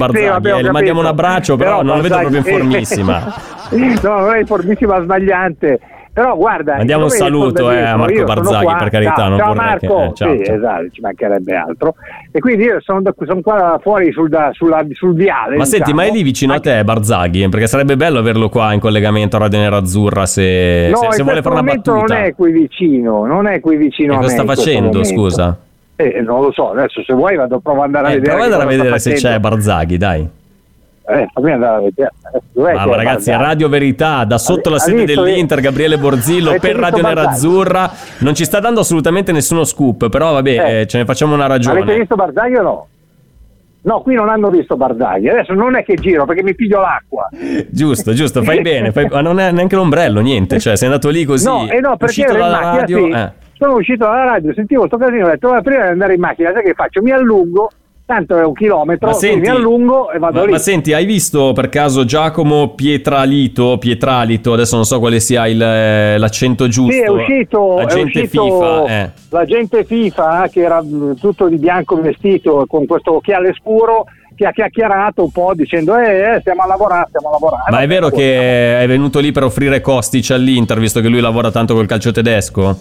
[0.58, 3.34] eh, gli mandiamo un abbraccio, però, non lo vedo proprio Barzaghi- informissima.
[4.02, 5.80] no, non è informissima, sbagliante.
[6.12, 7.96] Però guarda, Mandiamo un saluto, eh, a?
[7.96, 10.54] Marco Barzaghi, per carità, Ciao, non ciao vorrei che- Marco, eh, ciao, sì, ciao.
[10.56, 11.94] esatto, ci mancherebbe altro.
[12.32, 15.56] E quindi io sono, sono qua fuori sul, da- sulla- sul viale.
[15.56, 16.00] Ma senti, diciamo.
[16.02, 17.48] ma è lì vicino a te Barzaghi?
[17.48, 21.22] Perché sarebbe bello averlo qua in collegamento a Radio Nerazzurra se, No, se, in se
[21.22, 21.92] vuole fare una battuta.
[21.92, 24.24] non è qui vicino, non è qui vicino E a me.
[24.24, 25.56] cosa sta in facendo, scusa?
[26.02, 28.30] Eh, non lo so, adesso se vuoi vado provo ad andare a Eh, vedere.
[28.30, 29.38] prova ad andare a vedere se c'è.
[29.38, 30.28] Barzaghi, dai.
[31.08, 32.10] Eh, fammi andare a vedere.
[32.34, 33.42] Eh, dov'è Ma ragazzi, Barzaghi?
[33.42, 37.24] Radio Verità, da sotto la sede visto, dell'Inter, Gabriele Borzillo Avete per Radio Barzaghi?
[37.24, 37.92] Nerazzurra.
[38.18, 40.80] Non ci sta dando assolutamente nessuno scoop, però vabbè, Eh.
[40.82, 41.98] eh, ce ne facciamo una Avete ragione.
[41.98, 42.86] visto Barzaghi o no?
[43.82, 45.28] No, qui non hanno visto Barzaghi.
[45.30, 47.28] Adesso non è che giro perché mi piglio l'acqua.
[47.70, 48.92] Giusto, giusto, fai bene.
[48.92, 50.60] fai- Ma non è neanche l'ombrello, niente.
[50.60, 51.46] Cioè, sei andato lì così.
[51.46, 53.04] no, e no, perché ero in macchina, radio.
[53.04, 53.10] sì.
[53.10, 53.32] eh.
[53.60, 56.50] Sono uscito dalla radio, sentivo sto casino, ho detto, "Ma prima di andare in macchina,
[56.50, 57.02] sai che faccio?
[57.02, 57.68] Mi allungo,
[58.06, 60.52] tanto è un chilometro, senti, mi allungo e vado ma, lì.
[60.52, 63.76] ma senti, hai visto per caso Giacomo Pietralito?
[63.76, 66.90] Pietralito, adesso non so quale sia il, eh, l'accento giusto.
[66.90, 68.84] Sì, è uscito, è Agente uscito FIFA.
[68.86, 69.10] Eh.
[69.28, 74.52] l'agente FIFA che era mh, tutto di bianco vestito con questo occhiale scuro che ha
[74.52, 77.70] chiacchierato un po' dicendo eh, eh, stiamo a lavorare, stiamo a lavorare.
[77.70, 81.50] Ma è vero che è venuto lì per offrire Kostic all'Inter, visto che lui lavora
[81.50, 82.78] tanto col calcio tedesco?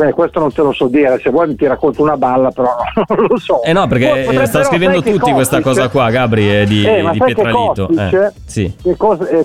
[0.00, 2.68] Eh, questo non te lo so dire, se vuoi ti racconto una balla, però
[3.16, 3.62] non lo so.
[3.62, 7.04] Eh no, perché eh, sta scrivendo tutti questa Kostić- cosa qua, Gabri, eh, di, Eh,
[7.10, 7.88] di Pietralito.
[7.90, 8.74] Kostić, Eh, sì.
[8.84, 9.44] eh,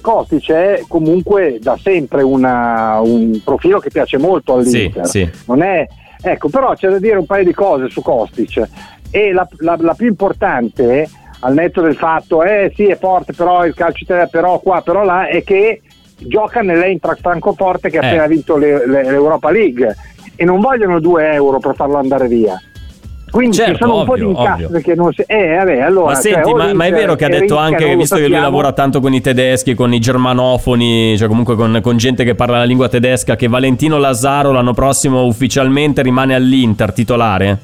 [0.51, 5.05] è comunque da sempre una- un profilo che piace molto all'Inter.
[5.07, 5.41] Sì, sì.
[5.47, 5.87] Non è,
[6.21, 8.67] ecco, però c'è da dire un paio di cose su Kostic.
[9.09, 11.07] E la, la- la più importante,
[11.41, 15.03] al netto del fatto, eh sì, è forte, però il calcio italiano, però qua, però
[15.03, 15.81] là, è che
[16.17, 18.07] gioca nell'Eintracht Francoforte che ha Eh.
[18.07, 19.95] appena vinto le- le- l'Europa League
[20.35, 22.59] e non vogliono 2 euro per farlo andare via.
[23.31, 24.79] Quindi Certo, ci sono un po' di ovvio, incassi ovvio.
[24.81, 25.23] che non si.
[25.25, 26.05] Eh, vabbè, allora.
[26.13, 28.27] Ma cioè, senti, o ma, ma è vero che ha detto anche, lo visto che
[28.27, 32.35] lui lavora tanto con i tedeschi, con i germanofoni, cioè comunque con, con gente che
[32.35, 37.57] parla la lingua tedesca, che Valentino Lazaro l'anno prossimo ufficialmente rimane all'Inter titolare?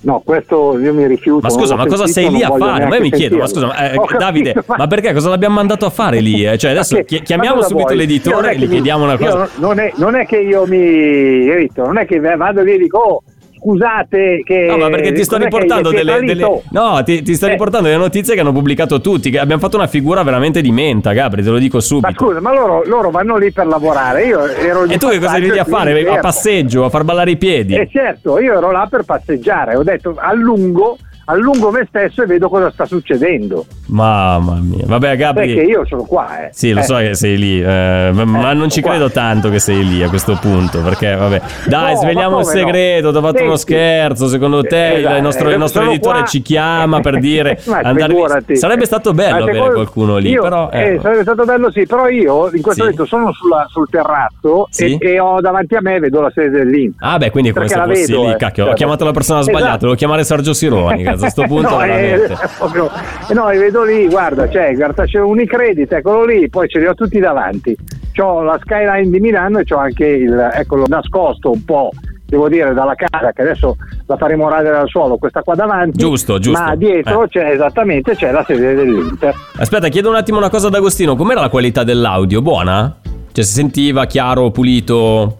[0.00, 1.40] No, questo io mi rifiuto.
[1.42, 2.86] Ma scusa, ma l'ho cosa sentito, sei lì a fare?
[2.86, 3.82] Ma io mi chiedo, ma scusa, sentirlo.
[3.82, 6.44] ma, eh, Ho capito, Davide, ma perché cosa l'abbiamo mandato a fare lì?
[6.44, 6.56] eh?
[6.56, 7.96] Cioè adesso Ma che- chi- ma chiamiamo subito vuoi?
[7.96, 9.48] L'editore e gli mi- chiediamo una cosa.
[9.56, 11.46] non- è, non è che io mi.
[11.48, 11.84] capito?
[11.84, 13.22] Non è che vado lì e dico, oh,
[13.58, 14.66] scusate, che.
[14.68, 17.50] No, ma perché ti sto che riportando è delle, delle- No, ti, ti sto Eh.
[17.50, 19.30] riportando delle notizie che hanno pubblicato tutti.
[19.30, 22.24] Che abbiamo fatto una figura veramente di menta, Gabri, te lo dico Ma subito.
[22.26, 24.24] scusa, ma loro, loro vanno lì per lavorare.
[24.26, 25.92] Io ero lì E tu che cosa lì a fare?
[26.00, 26.20] A certo.
[26.20, 27.74] passeggio, a far ballare i piedi?
[27.74, 30.96] E certo, io ero là per passeggiare, ho detto allungo,
[31.30, 33.66] allungo me stesso e vedo cosa sta succedendo.
[33.88, 34.84] Mamma mia.
[34.86, 35.54] Vabbè, Gabri.
[35.54, 36.48] Perché io sono qua, eh.
[36.52, 36.84] Sì, lo Eh.
[36.84, 38.90] so che sei lì, eh, ma- ma non ci qua.
[38.92, 41.40] credo tanto che sei lì a questo punto, perché vabbè.
[41.66, 42.66] Dai, No, sveliamo ma il come no?
[42.66, 43.72] segreto, ti ho fatto uno Senti.
[43.74, 46.26] scherzo, secondo te Eh, il nostro, eh, il nostro sono editore qua.
[46.26, 48.56] ci chiama per dire figurati.
[48.56, 50.70] Sarebbe stato bello avere secondo- qualcuno lì, io- però...
[50.70, 52.80] eh, eh, sarebbe stato bello sì, però io in questo Sì.
[52.80, 54.96] momento sono sulla- sul terrazzo Sì.
[54.98, 57.06] e, e ho davanti a me vedo la sede dell'Inter.
[57.08, 58.36] Ah beh, quindi è come se fossi lì, eh.
[58.36, 59.56] cacchio, ho Cioè, chiamato la persona esatto.
[59.56, 62.32] sbagliata, devo chiamare Sergio Sironi, cazzo, a sto punto no, veramente...
[62.32, 62.90] eh, proprio-
[63.34, 66.94] no, li vedo lì, guarda, c'è, guarda, c'è Unicredit, eccolo lì, poi ce li ho
[66.94, 67.76] tutti davanti.
[68.14, 71.90] C'ho la skyline di Milano e c'ho anche il, eccolo, nascosto un po',
[72.26, 73.76] devo dire, dalla casa, che adesso
[74.06, 75.98] la faremo radere al suolo, questa qua davanti.
[75.98, 76.60] Giusto, giusto.
[76.60, 77.28] Ma dietro Eh.
[77.28, 79.34] c'è esattamente c'è la sede dell'Inter.
[79.58, 82.42] Aspetta, chiedo un attimo una cosa ad Agostino, com'era la qualità dell'audio?
[82.42, 82.96] Buona?
[83.30, 85.38] Cioè si sentiva chiaro, pulito?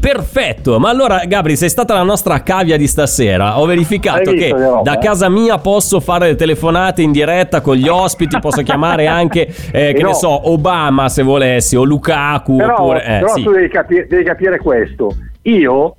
[0.00, 4.80] Perfetto, ma allora Gabri sei stata la nostra cavia di stasera Ho verificato che roba,
[4.80, 4.98] da eh?
[4.98, 9.92] casa mia posso fare le telefonate in diretta con gli ospiti Posso chiamare anche, eh,
[9.92, 10.08] che no.
[10.08, 13.42] ne so, Obama se volessi O Lukaku Però, oppure, eh, però sì.
[13.42, 15.14] tu devi, capi- devi capire questo.
[15.42, 15.96] Io,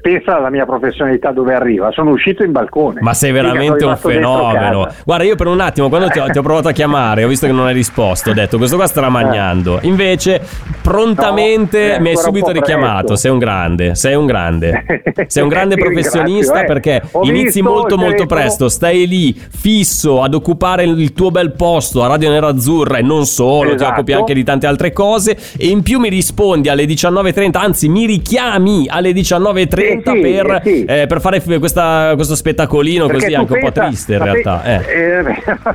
[0.00, 3.00] pensa alla mia professionalità dove arriva, sono uscito in balcone.
[3.02, 4.88] Ma sei veramente un fenomeno.
[5.04, 7.46] Guarda, io per un attimo, quando ti ho, ti ho provato a chiamare, ho visto
[7.46, 8.30] che non hai risposto.
[8.30, 9.78] Ho detto, questo qua starà mangiando.
[9.82, 10.40] Invece,
[10.80, 13.14] prontamente No, eh, mi hai subito richiamato.
[13.14, 15.02] Sei un grande, sei un grande.
[15.26, 16.64] Sei un grande Ti professionista eh.
[16.64, 18.68] perché Ho inizi molto molto presto.
[18.68, 23.70] Stai lì, fisso, ad occupare il tuo bel posto a Radio Nerazzurra e non solo,
[23.70, 23.92] ti Esatto.
[23.92, 25.36] occupi anche di tante altre cose.
[25.56, 30.60] E in più mi rispondi alle 19.30, anzi, mi richiami alle 19.30 Sì, sì, per,
[30.64, 30.84] sì.
[30.84, 34.24] eh, per fare questa- questo spettacolino Perché così anche un po' pensa- triste in ma
[34.24, 34.64] pe- realtà.
[34.64, 35.24] eh.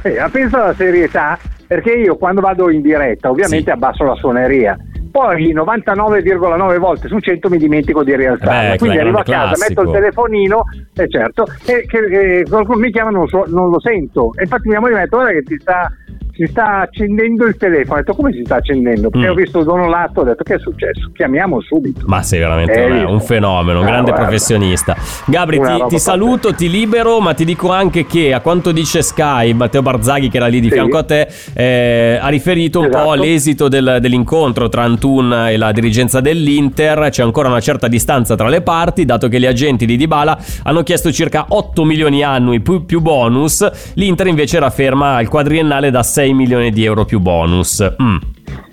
[0.03, 3.69] eh, pensa alla serietà, perché io quando vado in diretta ovviamente Sì.
[3.71, 4.77] abbasso la suoneria.
[5.11, 8.71] Poi 99,9 volte su 100 mi dimentico di rialzarla.
[8.71, 9.67] Beh, Quindi arrivo a casa, classico.
[9.67, 10.61] metto il telefonino
[10.95, 14.31] e certo, e che, eh, qualcuno mi chiama non, so- non lo sento.
[14.37, 15.91] E infatti mia moglie mi ha detto guarda che ti sta,
[16.39, 17.95] si sta accendendo il telefono.
[17.95, 19.09] Ho detto come si sta accendendo?
[19.09, 19.31] Perché Mm.
[19.31, 21.09] ho visto Dono Latto, ho detto che è successo?
[21.13, 22.01] Chiamiamo subito.
[22.05, 24.25] Ma sei veramente Eh, un- fenomeno, un ah, grande guarda.
[24.27, 24.95] professionista.
[25.25, 29.51] Gabri, ti, ti saluto, ti libero, ma ti dico anche che a quanto dice Sky,
[29.53, 30.73] Matteo Barzaghi che era lì di Sì.
[30.75, 33.11] fianco a te, eh, ha riferito un po' Esatto.
[33.11, 37.09] all'esito del- dell'incontro tra Antun e la dirigenza dell'Inter.
[37.09, 40.83] C'è ancora una certa distanza tra le parti, dato che gli agenti di Dybala hanno
[40.83, 43.67] chiesto circa 8 milioni annui più, più bonus.
[43.95, 47.95] L'Inter invece era ferma al quadriennale da 6 milioni di euro più bonus.
[48.01, 48.15] Mm.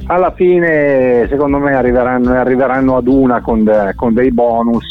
[0.09, 3.65] alla fine secondo me arriveranno, arriveranno ad una con,
[3.97, 4.87] con dei bonus,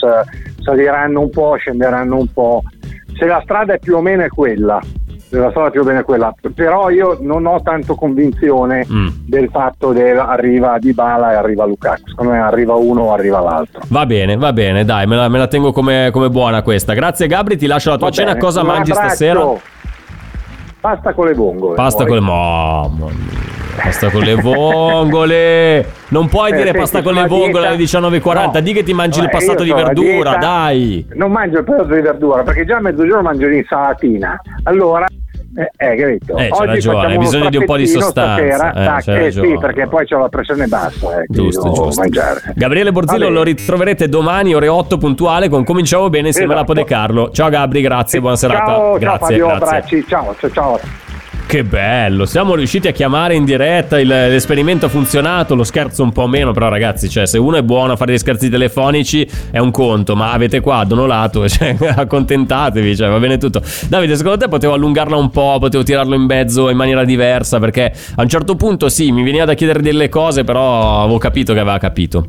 [0.62, 2.62] saliranno un po', scenderanno un po'.
[3.18, 4.80] Se la strada è più o meno quella,
[5.30, 8.86] se la strada è più o meno è quella, però io non ho tanto convinzione
[8.92, 9.08] Mm.
[9.26, 13.82] del fatto che arriva Dybala e arriva Lukaku, secondo me arriva uno o arriva l'altro.
[13.88, 16.94] Va bene, va bene, dai, me la, me la tengo come, come buona questa.
[16.94, 18.28] Grazie Gabri, ti lascio la tua Va cena.
[18.34, 19.10] bene, Cosa un mangi abbraccio.
[19.16, 19.40] stasera?
[20.86, 21.74] Pasta con le vongole.
[21.74, 22.08] Pasta poi.
[22.10, 23.44] con le mamma mia.
[23.82, 25.86] Pasta con le vongole.
[26.10, 28.60] Non puoi Eh, dire pasta con le vongole alle 19.40.
[28.60, 28.62] No.
[28.62, 31.08] Di che ti mangi il Eh, passato di verdura, dieta- dai.
[31.16, 34.40] Non mangio il pezzo di verdura perché già a mezzogiorno mangio l'insalatina.
[34.66, 35.08] Allora,
[35.56, 36.38] eh, eh, capito?
[36.38, 39.32] Eh, c'è Oggi facciamo hai bisogno di un po' di sostanza, Stasera, eh, tac, eh,
[39.32, 41.22] sì, perché poi ho la pressione bassa.
[41.22, 42.02] Eh, Giusto, giusto.
[42.02, 42.54] mangiare.
[42.56, 46.74] Gabriele Borzillo lo ritroverete domani ore 8 puntuale con Cominciamo bene insieme alla Esatto.
[46.74, 47.32] Pode Carlo.
[47.32, 48.66] Ciao Gabri, grazie, buona serata.
[48.66, 49.66] Ciao, grazie, ciao Fabio, grazie.
[49.66, 51.05] abbracci, ciao, ciao, ciao.
[51.48, 56.12] Che bello, siamo riusciti a chiamare in diretta, il- l'esperimento ha funzionato, lo scherzo un
[56.12, 59.60] po' meno, però ragazzi, cioè, se uno è buono a fare gli scherzi telefonici è
[59.60, 63.62] un conto, ma avete qua Donolato, cioè, accontentatevi, cioè, va bene tutto.
[63.88, 67.94] Davide, secondo te potevo allungarla un po', potevo tirarlo in mezzo in maniera diversa, perché
[68.16, 71.60] a un certo punto sì, mi veniva da chiedere delle cose, però avevo capito che
[71.60, 72.26] aveva capito.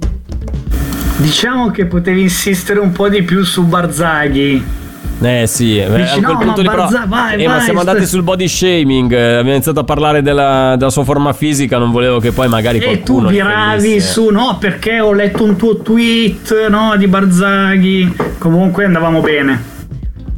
[1.16, 4.84] Diciamo che potevi insistere un po' di più su Barzaghi.
[5.18, 7.54] Eh sì, eh, Dici, a quel no, punto ma lì però- Barza- vai, Eh, ma
[7.54, 11.04] vai, siamo sta- andati sul body shaming, eh, abbiamo iniziato a parlare della, della sua
[11.04, 15.42] forma fisica, non volevo che poi magari E tu viravi su, no, perché ho letto
[15.42, 18.14] un tuo tweet, no, di Barzaghi.
[18.38, 19.74] Comunque andavamo bene.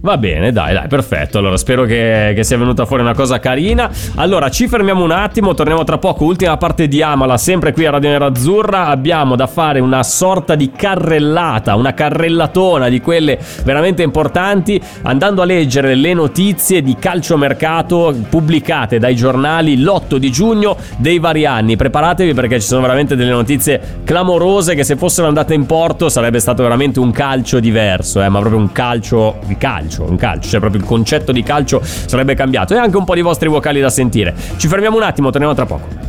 [0.01, 1.39] Va bene, dai, dai, perfetto.
[1.39, 3.91] Allora, spero che, che sia venuta fuori una cosa carina.
[4.17, 6.25] Allora, ci fermiamo un attimo, torniamo tra poco.
[6.25, 8.87] Ultima parte di Amala, sempre qui a Radio Nerazzurra.
[8.87, 15.45] Abbiamo da fare una sorta di carrellata, una carrellatona di quelle veramente importanti, andando a
[15.45, 21.77] leggere le notizie di calciomercato pubblicate dai giornali l'8 di giugno dei vari anni.
[21.77, 26.39] Preparatevi perché ci sono veramente delle notizie clamorose che se fossero andate in porto sarebbe
[26.39, 30.61] stato veramente un calcio diverso, eh, ma proprio un calcio di calcio, un calcio, cioè
[30.61, 33.91] proprio il concetto di calcio sarebbe cambiato e anche un po' di vostri vocali da
[33.91, 34.35] sentire.
[34.57, 36.07] Ci fermiamo un attimo, torniamo tra poco.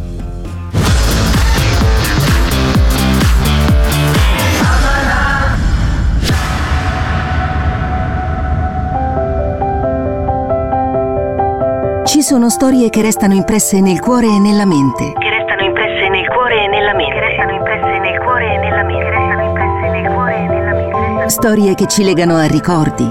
[12.05, 15.13] Ci sono storie che restano impresse nel cuore e nella mente.
[15.17, 17.13] Che restano impresse nel cuore e nella mente.
[17.13, 19.03] Che restano impresse nel cuore e nella mente.
[19.03, 21.29] Che restano impresse nel cuore e nella mente.
[21.29, 23.09] Storie che ci legano a ricordi,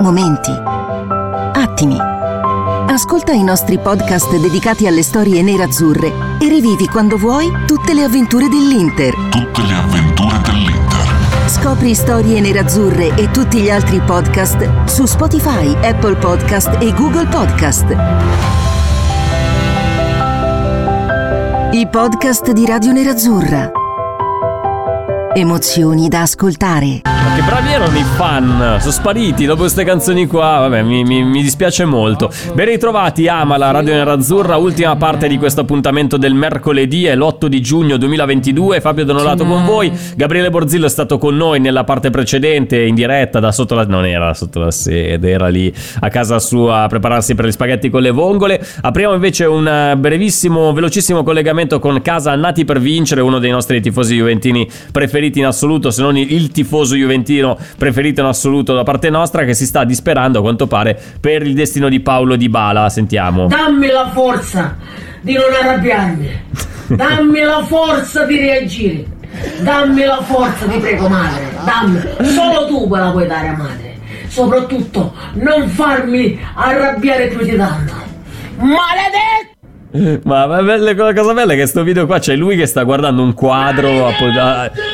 [0.00, 0.52] momenti,
[1.52, 1.96] attimi.
[2.88, 8.48] Ascolta i nostri podcast dedicati alle storie nerazzurre e rivivi quando vuoi tutte le avventure
[8.48, 9.14] dell'Inter.
[9.30, 11.48] Tutte le avventure dell'Inter.
[11.48, 17.86] Scopri storie nerazzurre e tutti gli altri podcast su Spotify, Apple Podcast e Google Podcast.
[21.72, 23.85] I podcast di Radio Nerazzurra.
[25.38, 27.02] Emozioni da ascoltare.
[27.04, 31.24] Ma che bravi erano i fan, sono spariti dopo queste canzoni qua, vabbè mi, mi-
[31.24, 32.32] mi dispiace molto.
[32.54, 37.60] Ben ritrovati Amala, Radio Nerazzurra, ultima parte di questo appuntamento del mercoledì, è l'8 di
[37.60, 42.80] giugno 2022, Fabio Donolato con voi, Gabriele Borzillo è stato con noi nella parte precedente
[42.80, 43.84] in diretta da sotto la...
[43.84, 45.70] non era sotto la sede, era lì
[46.00, 48.64] a casa sua a prepararsi per gli spaghetti con le vongole.
[48.80, 53.82] Apriamo invece un eh, brevissimo, velocissimo collegamento con Casa Nati per Vincere, uno dei nostri
[53.82, 58.82] tifosi juventini preferiti in assoluto, se non il il tifoso juventino preferito in assoluto da
[58.82, 62.48] parte nostra, che si sta disperando a quanto pare per il destino di Paolo Di
[62.48, 62.88] Bala.
[62.88, 63.46] Sentiamo.
[63.46, 64.76] Dammi la forza
[65.20, 66.44] di non arrabbiarmi.
[66.88, 69.04] Dammi la forza di reagire.
[69.60, 71.48] Dammi la forza, ti prego, madre.
[71.64, 72.00] Dammi.
[72.30, 73.94] Solo tu me la puoi dare, madre.
[74.28, 77.92] Soprattutto, non farmi arrabbiare più di tanto.
[78.58, 79.55] Maledetto!
[80.24, 83.34] Ma la cosa bella è che sto video qua c'è lui che sta guardando un
[83.34, 84.10] quadro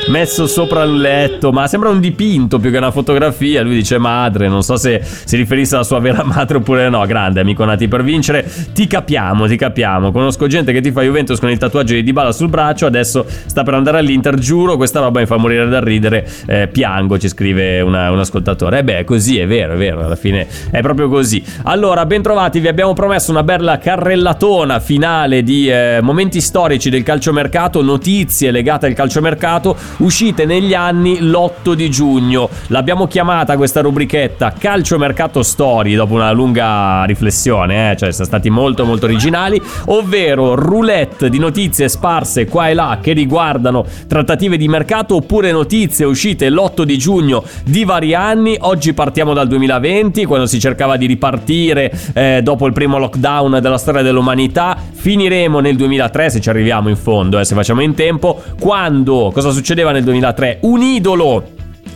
[0.09, 3.63] messo sopra il letto, ma sembra un dipinto più che una fotografia.
[3.63, 7.03] Lui dice madre, non so se si riferisse alla sua vera madre oppure no.
[7.05, 8.45] Grande amico nati per vincere.
[8.73, 10.11] Ti capiamo, ti capiamo.
[10.11, 13.63] Conosco gente che ti fa Juventus con il tatuaggio di Dybala sul braccio, adesso sta
[13.63, 16.27] per andare all'Inter, giuro, questa roba mi fa morire da ridere.
[16.45, 18.79] Eh, piango, ci scrive una- un ascoltatore.
[18.79, 21.43] Eh beh, così, è vero, è vero, alla fine è proprio così.
[21.63, 27.81] Allora, bentrovati, vi abbiamo promesso una bella carrellatona finale di eh, momenti storici del calciomercato,
[27.81, 32.47] notizie legate al calciomercato uscite negli anni l'8 di giugno.
[32.67, 38.85] L'abbiamo chiamata questa rubrichetta Calciomercato Story dopo una lunga riflessione, eh, cioè siamo stati molto
[38.85, 45.15] molto originali, ovvero roulette di notizie sparse qua e là che riguardano trattative di mercato
[45.15, 48.55] oppure notizie uscite l'8 di giugno di vari anni.
[48.59, 53.79] Oggi partiamo dal 2020, quando si cercava di ripartire eh, dopo il primo lockdown della
[53.79, 54.72] storia dell'umanità.
[54.75, 58.41] Finiremo nel 2003, se ci arriviamo in fondo, eh, se facciamo in tempo.
[58.59, 60.59] Quando cosa succedeva nel 2003?
[60.61, 61.43] Un idolo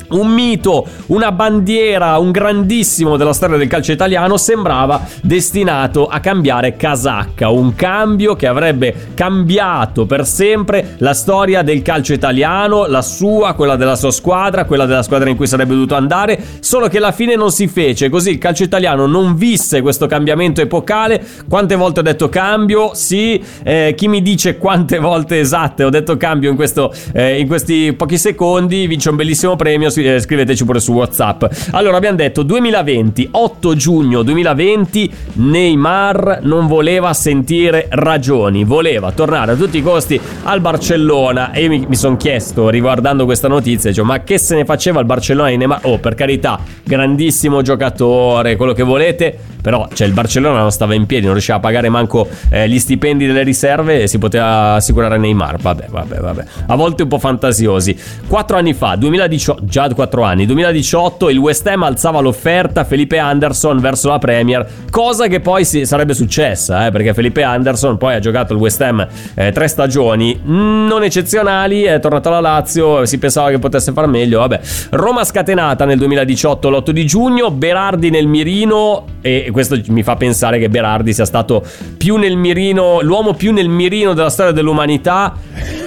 [0.09, 6.75] un mito, una bandiera, un grandissimo della storia del calcio italiano sembrava destinato a cambiare
[6.75, 13.53] casacca, un cambio che avrebbe cambiato per sempre la storia del calcio italiano, la sua,
[13.53, 17.11] quella della sua squadra, quella della squadra in cui sarebbe dovuto andare, solo che alla
[17.11, 21.25] fine non si fece, così il calcio italiano non visse questo cambiamento epocale.
[21.47, 22.91] Quante volte ho detto cambio?
[22.93, 27.47] Sì, eh, chi mi dice quante volte esatte ho detto cambio in, questo, eh, in
[27.47, 29.89] questi pochi secondi vince un bellissimo premio
[30.19, 31.45] scriveteci pure su WhatsApp.
[31.71, 39.55] Allora, abbiamo detto 2020, 8 giugno 2020, Neymar non voleva sentire ragioni, voleva tornare a
[39.55, 41.51] tutti i costi al Barcellona.
[41.51, 44.99] E io mi, mi sono chiesto, riguardando questa notizia, cioè, ma che se ne faceva
[44.99, 45.79] il Barcellona di Neymar?
[45.83, 49.37] Oh, per carità, grandissimo giocatore, quello che volete.
[49.61, 52.79] però cioè, il Barcellona non stava in piedi, non riusciva a pagare manco eh, gli
[52.79, 55.57] stipendi delle riserve e si poteva assicurare Neymar.
[55.59, 56.45] Vabbè, vabbè, vabbè.
[56.67, 57.97] A volte un po' fantasiosi.
[58.27, 63.79] Quattro anni fa, 2018, già quattro anni, 2018, il West Ham alzava l'offerta Felipe Anderson
[63.79, 68.19] verso la Premier, cosa che poi si, sarebbe successa, eh, perché Felipe Anderson poi ha
[68.19, 73.49] giocato il West Ham eh, tre stagioni non eccezionali, è tornato alla Lazio, si pensava
[73.49, 74.59] che potesse far meglio, vabbè.
[74.91, 80.59] Roma scatenata nel 2018, l'8 di giugno, Berardi nel mirino e questo mi fa pensare
[80.59, 81.63] che Berardi sia stato
[81.97, 85.33] più nel mirino, l'uomo più nel mirino della storia dell'umanità,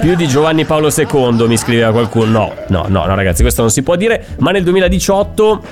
[0.01, 2.31] più di Giovanni Paolo II, mi scriveva qualcuno.
[2.31, 5.63] No, no, no, no ragazzi, questo non si può dire, ma nel 2018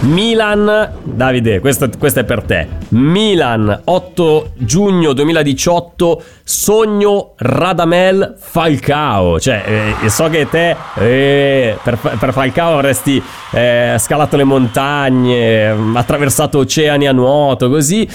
[0.00, 2.66] Milan, Davide, questo, questo è per te.
[2.90, 9.40] Milan, 8 giugno 2018, sogno Radamel Falcao.
[9.40, 16.58] Cioè, eh, so che te eh, per, per, Falcao avresti eh, scalato le montagne, attraversato
[16.58, 18.08] oceani a nuoto, così.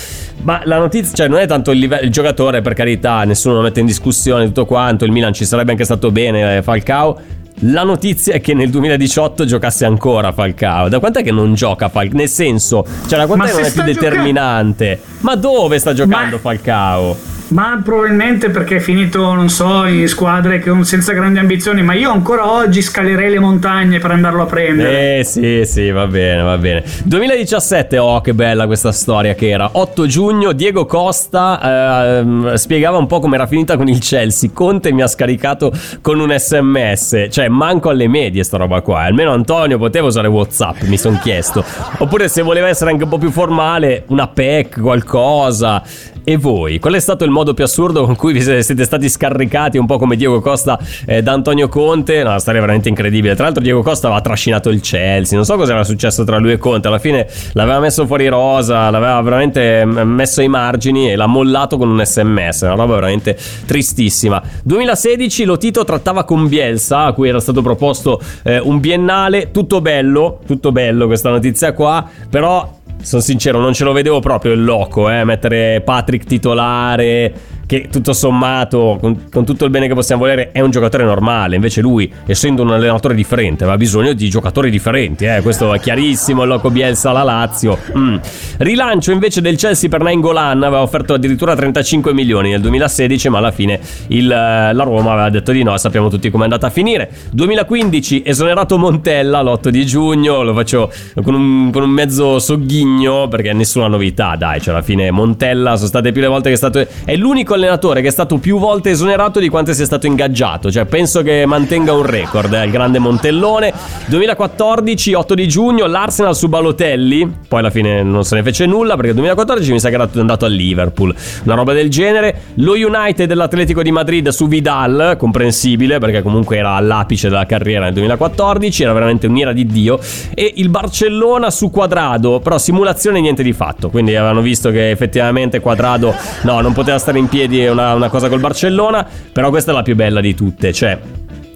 [0.43, 3.61] Ma la notizia, cioè, non è tanto il, livello, il giocatore, per carità, nessuno lo
[3.61, 5.03] mette in discussione tutto quanto.
[5.03, 9.45] Il Milan ci sarebbe anche stato bene, eh, Falcao la notizia è che nel 2018
[9.45, 10.89] giocasse ancora Falcao.
[10.89, 12.17] Da quant'è che non gioca Falcao?
[12.17, 14.99] Nel senso, cioè da quant'è che non è più determinante?
[15.19, 16.41] Ma dove sta giocando Ma...
[16.41, 17.17] Falcao?
[17.49, 21.83] Ma probabilmente perché è finito, non so, in squadre che senza grandi ambizioni.
[21.83, 25.19] Ma io ancora oggi scalerei le montagne per andarlo a prendere.
[25.19, 26.83] Eh sì, sì, va bene, va bene.
[27.03, 29.69] 2017, oh che bella questa storia che era.
[29.73, 34.49] 8 giugno, Diego Costa eh, spiegava un po' come era finita con il Chelsea.
[34.53, 35.71] Conte mi ha scaricato
[36.01, 37.27] con un sms.
[37.29, 39.01] Cioè, manco alle medie sta roba qua.
[39.01, 41.63] Almeno Antonio poteva usare WhatsApp, mi sono chiesto.
[41.97, 45.83] Oppure se voleva essere anche un po' più formale, una PEC, qualcosa.
[46.25, 46.79] E voi?
[46.79, 49.97] Qual è stato il modo più assurdo con cui vi siete stati scaricati un po'
[49.97, 52.21] come Diego Costa eh, da Antonio Conte?
[52.21, 53.35] Una storia veramente incredibile.
[53.35, 56.53] Tra l'altro Diego Costa aveva trascinato il Chelsea, non so cosa era successo tra lui
[56.53, 61.17] e Conte, alla fine l'aveva messo fuori rosa, l'aveva veramente mm, messo ai margini e
[61.17, 64.41] l'ha mollato con un sms, una roba veramente tristissima.
[64.63, 69.81] 2016 lo Tito trattava con Bielsa, a cui era stato proposto eh, un biennale, tutto
[69.81, 74.63] bello, tutto bello questa notizia qua, però sono sincero, non ce lo vedevo proprio il
[74.63, 77.33] loco, eh, mettere Patrick titolare
[77.73, 81.55] che tutto sommato, con, con, tutto il bene che possiamo volere, è un giocatore normale.
[81.55, 85.25] Invece lui, essendo un allenatore differente, aveva bisogno di giocatori differenti.
[85.25, 85.41] Eh?
[85.41, 87.79] Questo è chiarissimo, il loco Bielsa alla Lazio.
[87.97, 88.17] Mm.
[88.57, 93.51] Rilancio invece del Chelsea per Nainggolan, aveva offerto addirittura 35 milioni nel 2016, ma alla
[93.51, 97.09] fine il, la Roma aveva detto di no, sappiamo tutti com'è andata a finire.
[97.31, 100.91] 2015 esonerato Montella l'8 di giugno, lo faccio
[101.23, 105.87] con un, con un mezzo sogghigno perché nessuna novità, dai, cioè alla fine Montella sono
[105.87, 106.85] state più le volte che è stato...
[107.05, 110.71] È l'unico allenatore che è stato più volte esonerato di quanto sia stato ingaggiato.
[110.71, 112.53] Cioè, penso che mantenga un record.
[112.53, 113.73] Eh, il grande Montellone.
[114.07, 117.31] 2014, 8 di giugno, l'Arsenal su Balotelli.
[117.47, 120.45] Poi alla fine non se ne fece nulla perché 2014 mi sa che era andato
[120.45, 121.15] a Liverpool.
[121.43, 122.41] Una roba del genere.
[122.55, 127.93] Lo United dell'Atletico di Madrid su Vidal, comprensibile perché comunque era all'apice della carriera nel
[127.93, 128.83] 2014.
[128.83, 129.99] Era veramente un'ira di Dio.
[130.33, 132.39] E il Barcellona su Quadrado.
[132.39, 133.89] Però simulazione niente di fatto.
[133.89, 138.09] Quindi avevano visto che effettivamente Quadrado no, non poteva stare in piedi piedi una, una
[138.09, 140.99] cosa col Barcellona, però questa è la più bella di tutte, cioè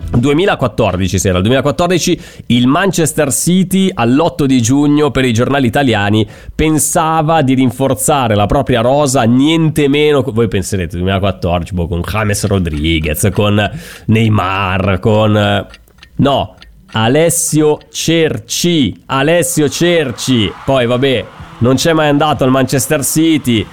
[0.10, 6.26] 2014 sì, era il 2014 il Manchester City all'8 di giugno per i giornali italiani
[6.56, 13.30] pensava di rinforzare la propria rosa niente meno voi penserete 2014 boh, con James Rodriguez
[13.34, 13.70] con
[14.06, 15.68] Neymar con
[16.16, 16.56] no
[16.94, 21.26] Alessio Cerci Alessio Cerci poi vabbè
[21.58, 23.66] non c'è mai andato al Manchester City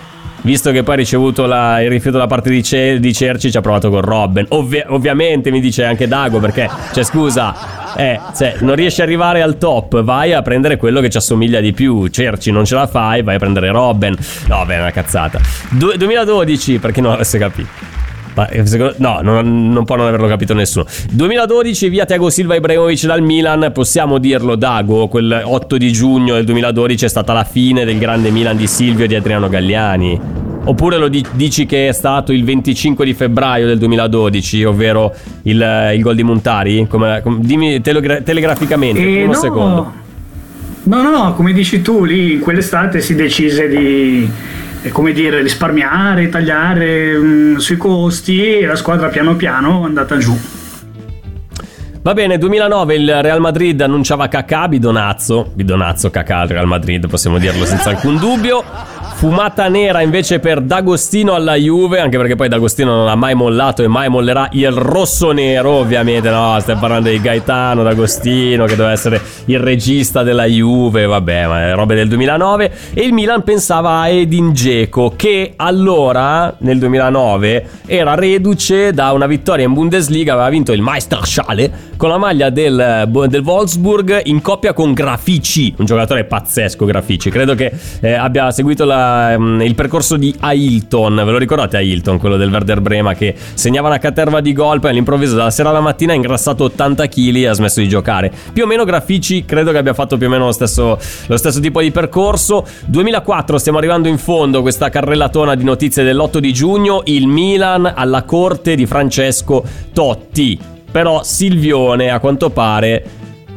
[0.45, 3.57] visto che poi ha ricevuto la, il rifiuto da parte di, Ce- di Cerci, ci
[3.57, 4.47] ha provato con Robben.
[4.51, 9.43] Ovvi- ovviamente mi dice anche Dago perché, cioè scusa, eh, cioè, non riesci ad arrivare
[9.43, 12.09] al top, vai a prendere quello che ci assomiglia di più.
[12.09, 14.17] Cerci non ce la fai, vai a prendere Robben.
[14.47, 15.41] No, beh, è una cazzata.
[15.71, 18.04] Du- 2012, per chi non avesse capito.
[18.51, 20.87] Eh, no, non, non, può non averlo capito nessuno.
[21.11, 23.71] 2012, via Tiago Silva Ibrahimovic dal Milan.
[23.73, 25.09] Possiamo dirlo, Dago.
[25.09, 29.05] Quel 8 di giugno del 2012 è stata la fine del grande Milan di Silvio
[29.05, 30.21] e di Adriano Galliani.
[30.67, 36.01] Oppure lo dici che è stato il 25 di febbraio del 2012, ovvero il, il
[36.01, 36.87] gol di Montari?
[36.89, 39.39] Come, come, dimmi telegra- telegraficamente, eh, uno no.
[39.39, 39.93] secondo.
[40.85, 44.29] No, no, no, come dici tu, lì quell'estate si decise di
[44.91, 50.17] come dire, risparmiare, tagliare mh, mm, sui costi e la squadra piano piano è andata
[50.19, 50.39] giù.
[52.05, 57.39] Va bene, 2009 il Real Madrid annunciava Kakà, bidonazzo, bidonazzo Kakà al Real Madrid, possiamo
[57.39, 58.63] dirlo senza alcun dubbio.
[59.15, 63.83] Fumata nera invece per D'Agostino alla Juve, anche perché poi D'Agostino non ha mai mollato
[63.83, 66.29] e mai mollerà il rosso-nero, ovviamente.
[66.29, 71.73] No, stiamo parlando di Gaetano D'Agostino, che doveva essere il regista della Juve, vabbè, ma
[71.73, 72.73] robe del 2009.
[72.93, 79.27] E il Milan pensava a Edin Dzeko, che allora, nel 2009, era reduce da una
[79.27, 84.73] vittoria in Bundesliga, aveva vinto il Meisterschale con la maglia del, del Wolfsburg in coppia
[84.73, 87.31] con Grafici, un giocatore pazzesco Grafici.
[87.31, 92.19] Credo che eh, abbia seguito la, mm, il percorso di Ailton, ve lo ricordate Ailton,
[92.19, 95.81] quello del Werder Brema che segnava una caterva di gol, poi all'improvviso dalla sera alla
[95.81, 98.33] mattina ha ingrassato 80 kg e ha smesso di giocare.
[98.53, 101.61] Più o meno Grafici credo che abbia fatto più o meno lo stesso, lo stesso
[101.61, 102.67] tipo di percorso.
[102.87, 108.23] 2004 stiamo arrivando in fondo, questa carrellatona di notizie dell'8 di giugno, il Milan alla
[108.25, 110.74] corte di Francesco Totti.
[110.95, 113.03] Però Silvione a quanto pare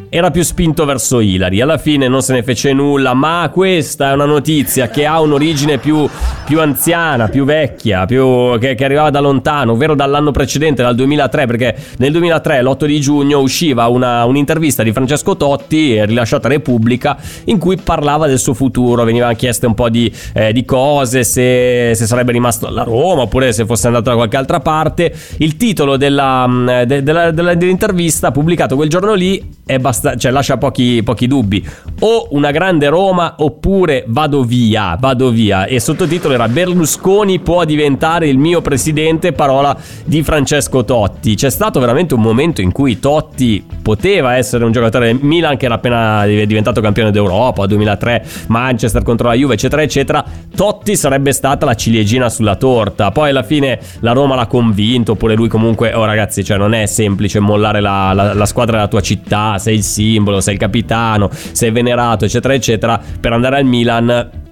[0.09, 1.59] era più spinto verso Ilari.
[1.61, 5.77] Alla fine non se ne fece nulla, ma questa è una notizia che ha un'origine
[5.77, 6.07] più,
[6.45, 11.45] più anziana, più vecchia, più, che, che, arrivava da lontano, ovvero dall'anno precedente, dal 2003,
[11.45, 17.17] perché nel 2003, l'8 di giugno, usciva una, un'intervista di Francesco Totti, rilasciata a Repubblica,
[17.45, 21.91] in cui parlava del suo futuro, venivano chieste un po' di, eh, di cose, se,
[21.93, 25.13] se, sarebbe rimasto alla Roma oppure se fosse andato da qualche altra parte.
[25.37, 30.57] Il titolo della, de, della, della, dell'intervista pubblicato quel giorno lì è basta, cioè, lascia
[30.57, 31.65] pochi, pochi, dubbi.
[31.99, 35.65] O una grande Roma oppure vado via, vado via.
[35.65, 39.75] E sottotitolo era Berlusconi può diventare il mio presidente, parola
[40.05, 41.35] di Francesco Totti.
[41.35, 45.75] C'è stato veramente un momento in cui Totti poteva essere un giocatore Milan che era
[45.75, 50.23] appena diventato campione d'Europa, 2003, Manchester contro la Juve, eccetera, eccetera.
[50.55, 53.11] Totti sarebbe stata la ciliegina sulla torta.
[53.11, 56.85] Poi alla fine la Roma l'ha convinto, oppure lui comunque, oh ragazzi, cioè non è
[56.85, 61.29] semplice mollare la, la, la squadra della tua città sei il simbolo, sei il capitano,
[61.31, 64.45] sei venerato, eccetera, eccetera, per andare al Milan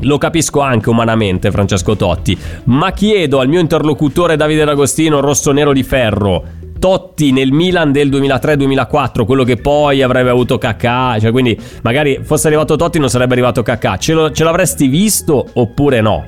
[0.00, 5.82] lo capisco anche umanamente, Francesco Totti, ma chiedo al mio interlocutore Davide D'Agostino, rosso-nero di
[5.82, 6.44] ferro,
[6.78, 12.48] Totti nel Milan del 2003-2004, quello che poi avrebbe avuto Kakà, cioè quindi magari fosse
[12.48, 16.24] arrivato Totti non sarebbe arrivato Kakà, ce, lo, ce l'avresti visto oppure no?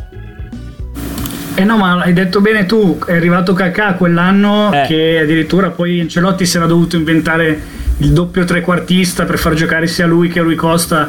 [1.54, 4.86] Eh no, ma hai detto bene tu, è arrivato Kakà quell'anno eh.
[4.86, 7.60] che addirittura poi Ancelotti si era dovuto inventare
[7.98, 11.08] il doppio trequartista per far giocare sia lui che Rui Costa.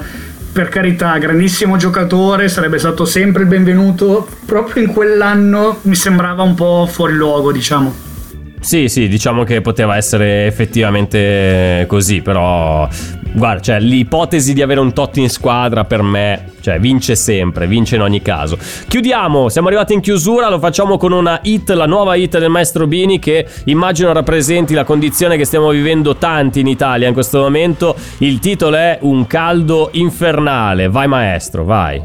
[0.51, 4.27] Per carità, grandissimo giocatore, sarebbe stato sempre il benvenuto.
[4.45, 8.08] Proprio in quell'anno mi sembrava un po' fuori luogo, diciamo.
[8.59, 12.87] Sì, sì, diciamo che poteva essere effettivamente così, però
[13.31, 17.95] guarda, cioè, l'ipotesi di avere un Totti in squadra per me, cioè, vince sempre, vince
[17.95, 18.57] in ogni caso.
[18.87, 22.85] Chiudiamo, siamo arrivati in chiusura, lo facciamo con una hit, la nuova hit del maestro
[22.85, 27.95] Bini che immagino rappresenti la condizione che stiamo vivendo tanti in Italia in questo momento.
[28.17, 30.89] Il titolo è Un caldo infernale.
[30.89, 32.01] Vai maestro, vai.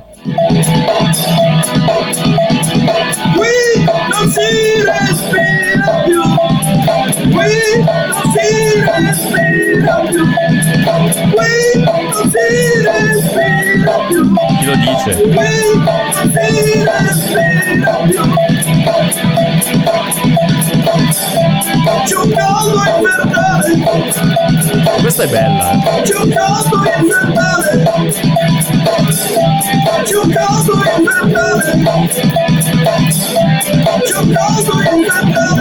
[14.58, 15.12] Chi lo dice?
[25.00, 26.82] Questa è bella eh.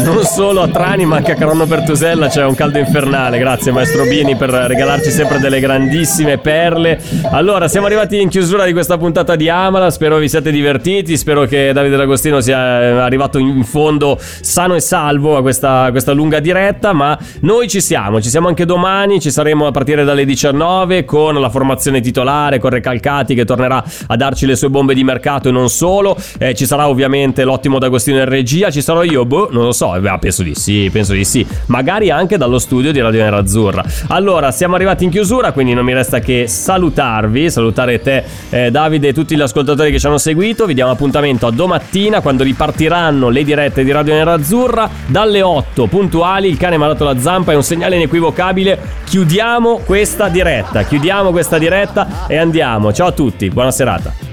[0.03, 3.38] Non solo a Trani ma anche a Caronno Pertusella c'è un caldo infernale.
[3.38, 6.99] Grazie maestro Bini per regalarci sempre delle grandissime perle.
[7.32, 9.89] Allora, siamo arrivati in chiusura di questa puntata di Amala.
[9.91, 11.15] Spero vi siate divertiti.
[11.15, 16.11] Spero che Davide D'Agostino sia eh, arrivato in fondo sano e salvo a questa, questa
[16.11, 16.91] lunga diretta.
[16.91, 19.21] Ma noi ci siamo, ci siamo anche domani.
[19.21, 24.15] Ci saremo a partire dalle 19 con la formazione titolare, con Recalcati che tornerà a
[24.17, 26.17] darci le sue bombe di mercato e non solo.
[26.38, 27.12] Eh, ci sarà ovviamente
[27.43, 28.70] l'ottimo D'Agostino in regia.
[28.72, 29.91] Ci sarò io, boh, non lo so.
[29.99, 31.45] Beh, penso di sì, penso di sì.
[31.68, 33.84] Magari anche dallo studio di Radio Nerazzurra.
[34.07, 39.09] Allora, siamo arrivati in chiusura, quindi non mi resta che salutarvi, salutare te, eh, Davide
[39.09, 40.66] e tutti gli ascoltatori che ci hanno seguito.
[40.66, 46.49] Vi diamo appuntamento a domattina quando ripartiranno le dirette di Radio Nerazzurra dalle 8 puntuali.
[46.49, 48.80] Il cane mi ha dato la zampa, è un segnale inequivocabile.
[49.05, 52.91] Chiudiamo questa diretta, chiudiamo questa diretta e andiamo.
[52.91, 54.32] Ciao a tutti, buona serata.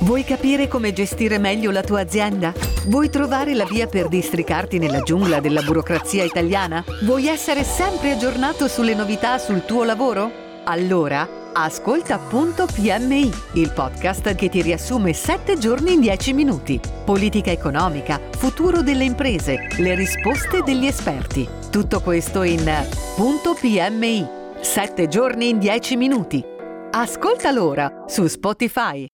[0.00, 2.52] Vuoi capire come gestire meglio la tua azienda?
[2.86, 6.84] Vuoi trovare la via per districarti nella giungla della burocrazia italiana?
[7.04, 10.30] Vuoi essere sempre aggiornato sulle novità sul tuo lavoro?
[10.64, 16.78] Allora, ascolta Punto PMI, il podcast che ti riassume 7 giorni in 10 minuti.
[17.04, 21.48] Politica economica, futuro delle imprese, le risposte degli esperti.
[21.70, 22.70] Tutto questo in
[23.16, 24.26] Punto PMI,
[24.60, 26.44] 7 giorni in 10 minuti.
[26.90, 29.06] Ascoltalo ora su Spotify.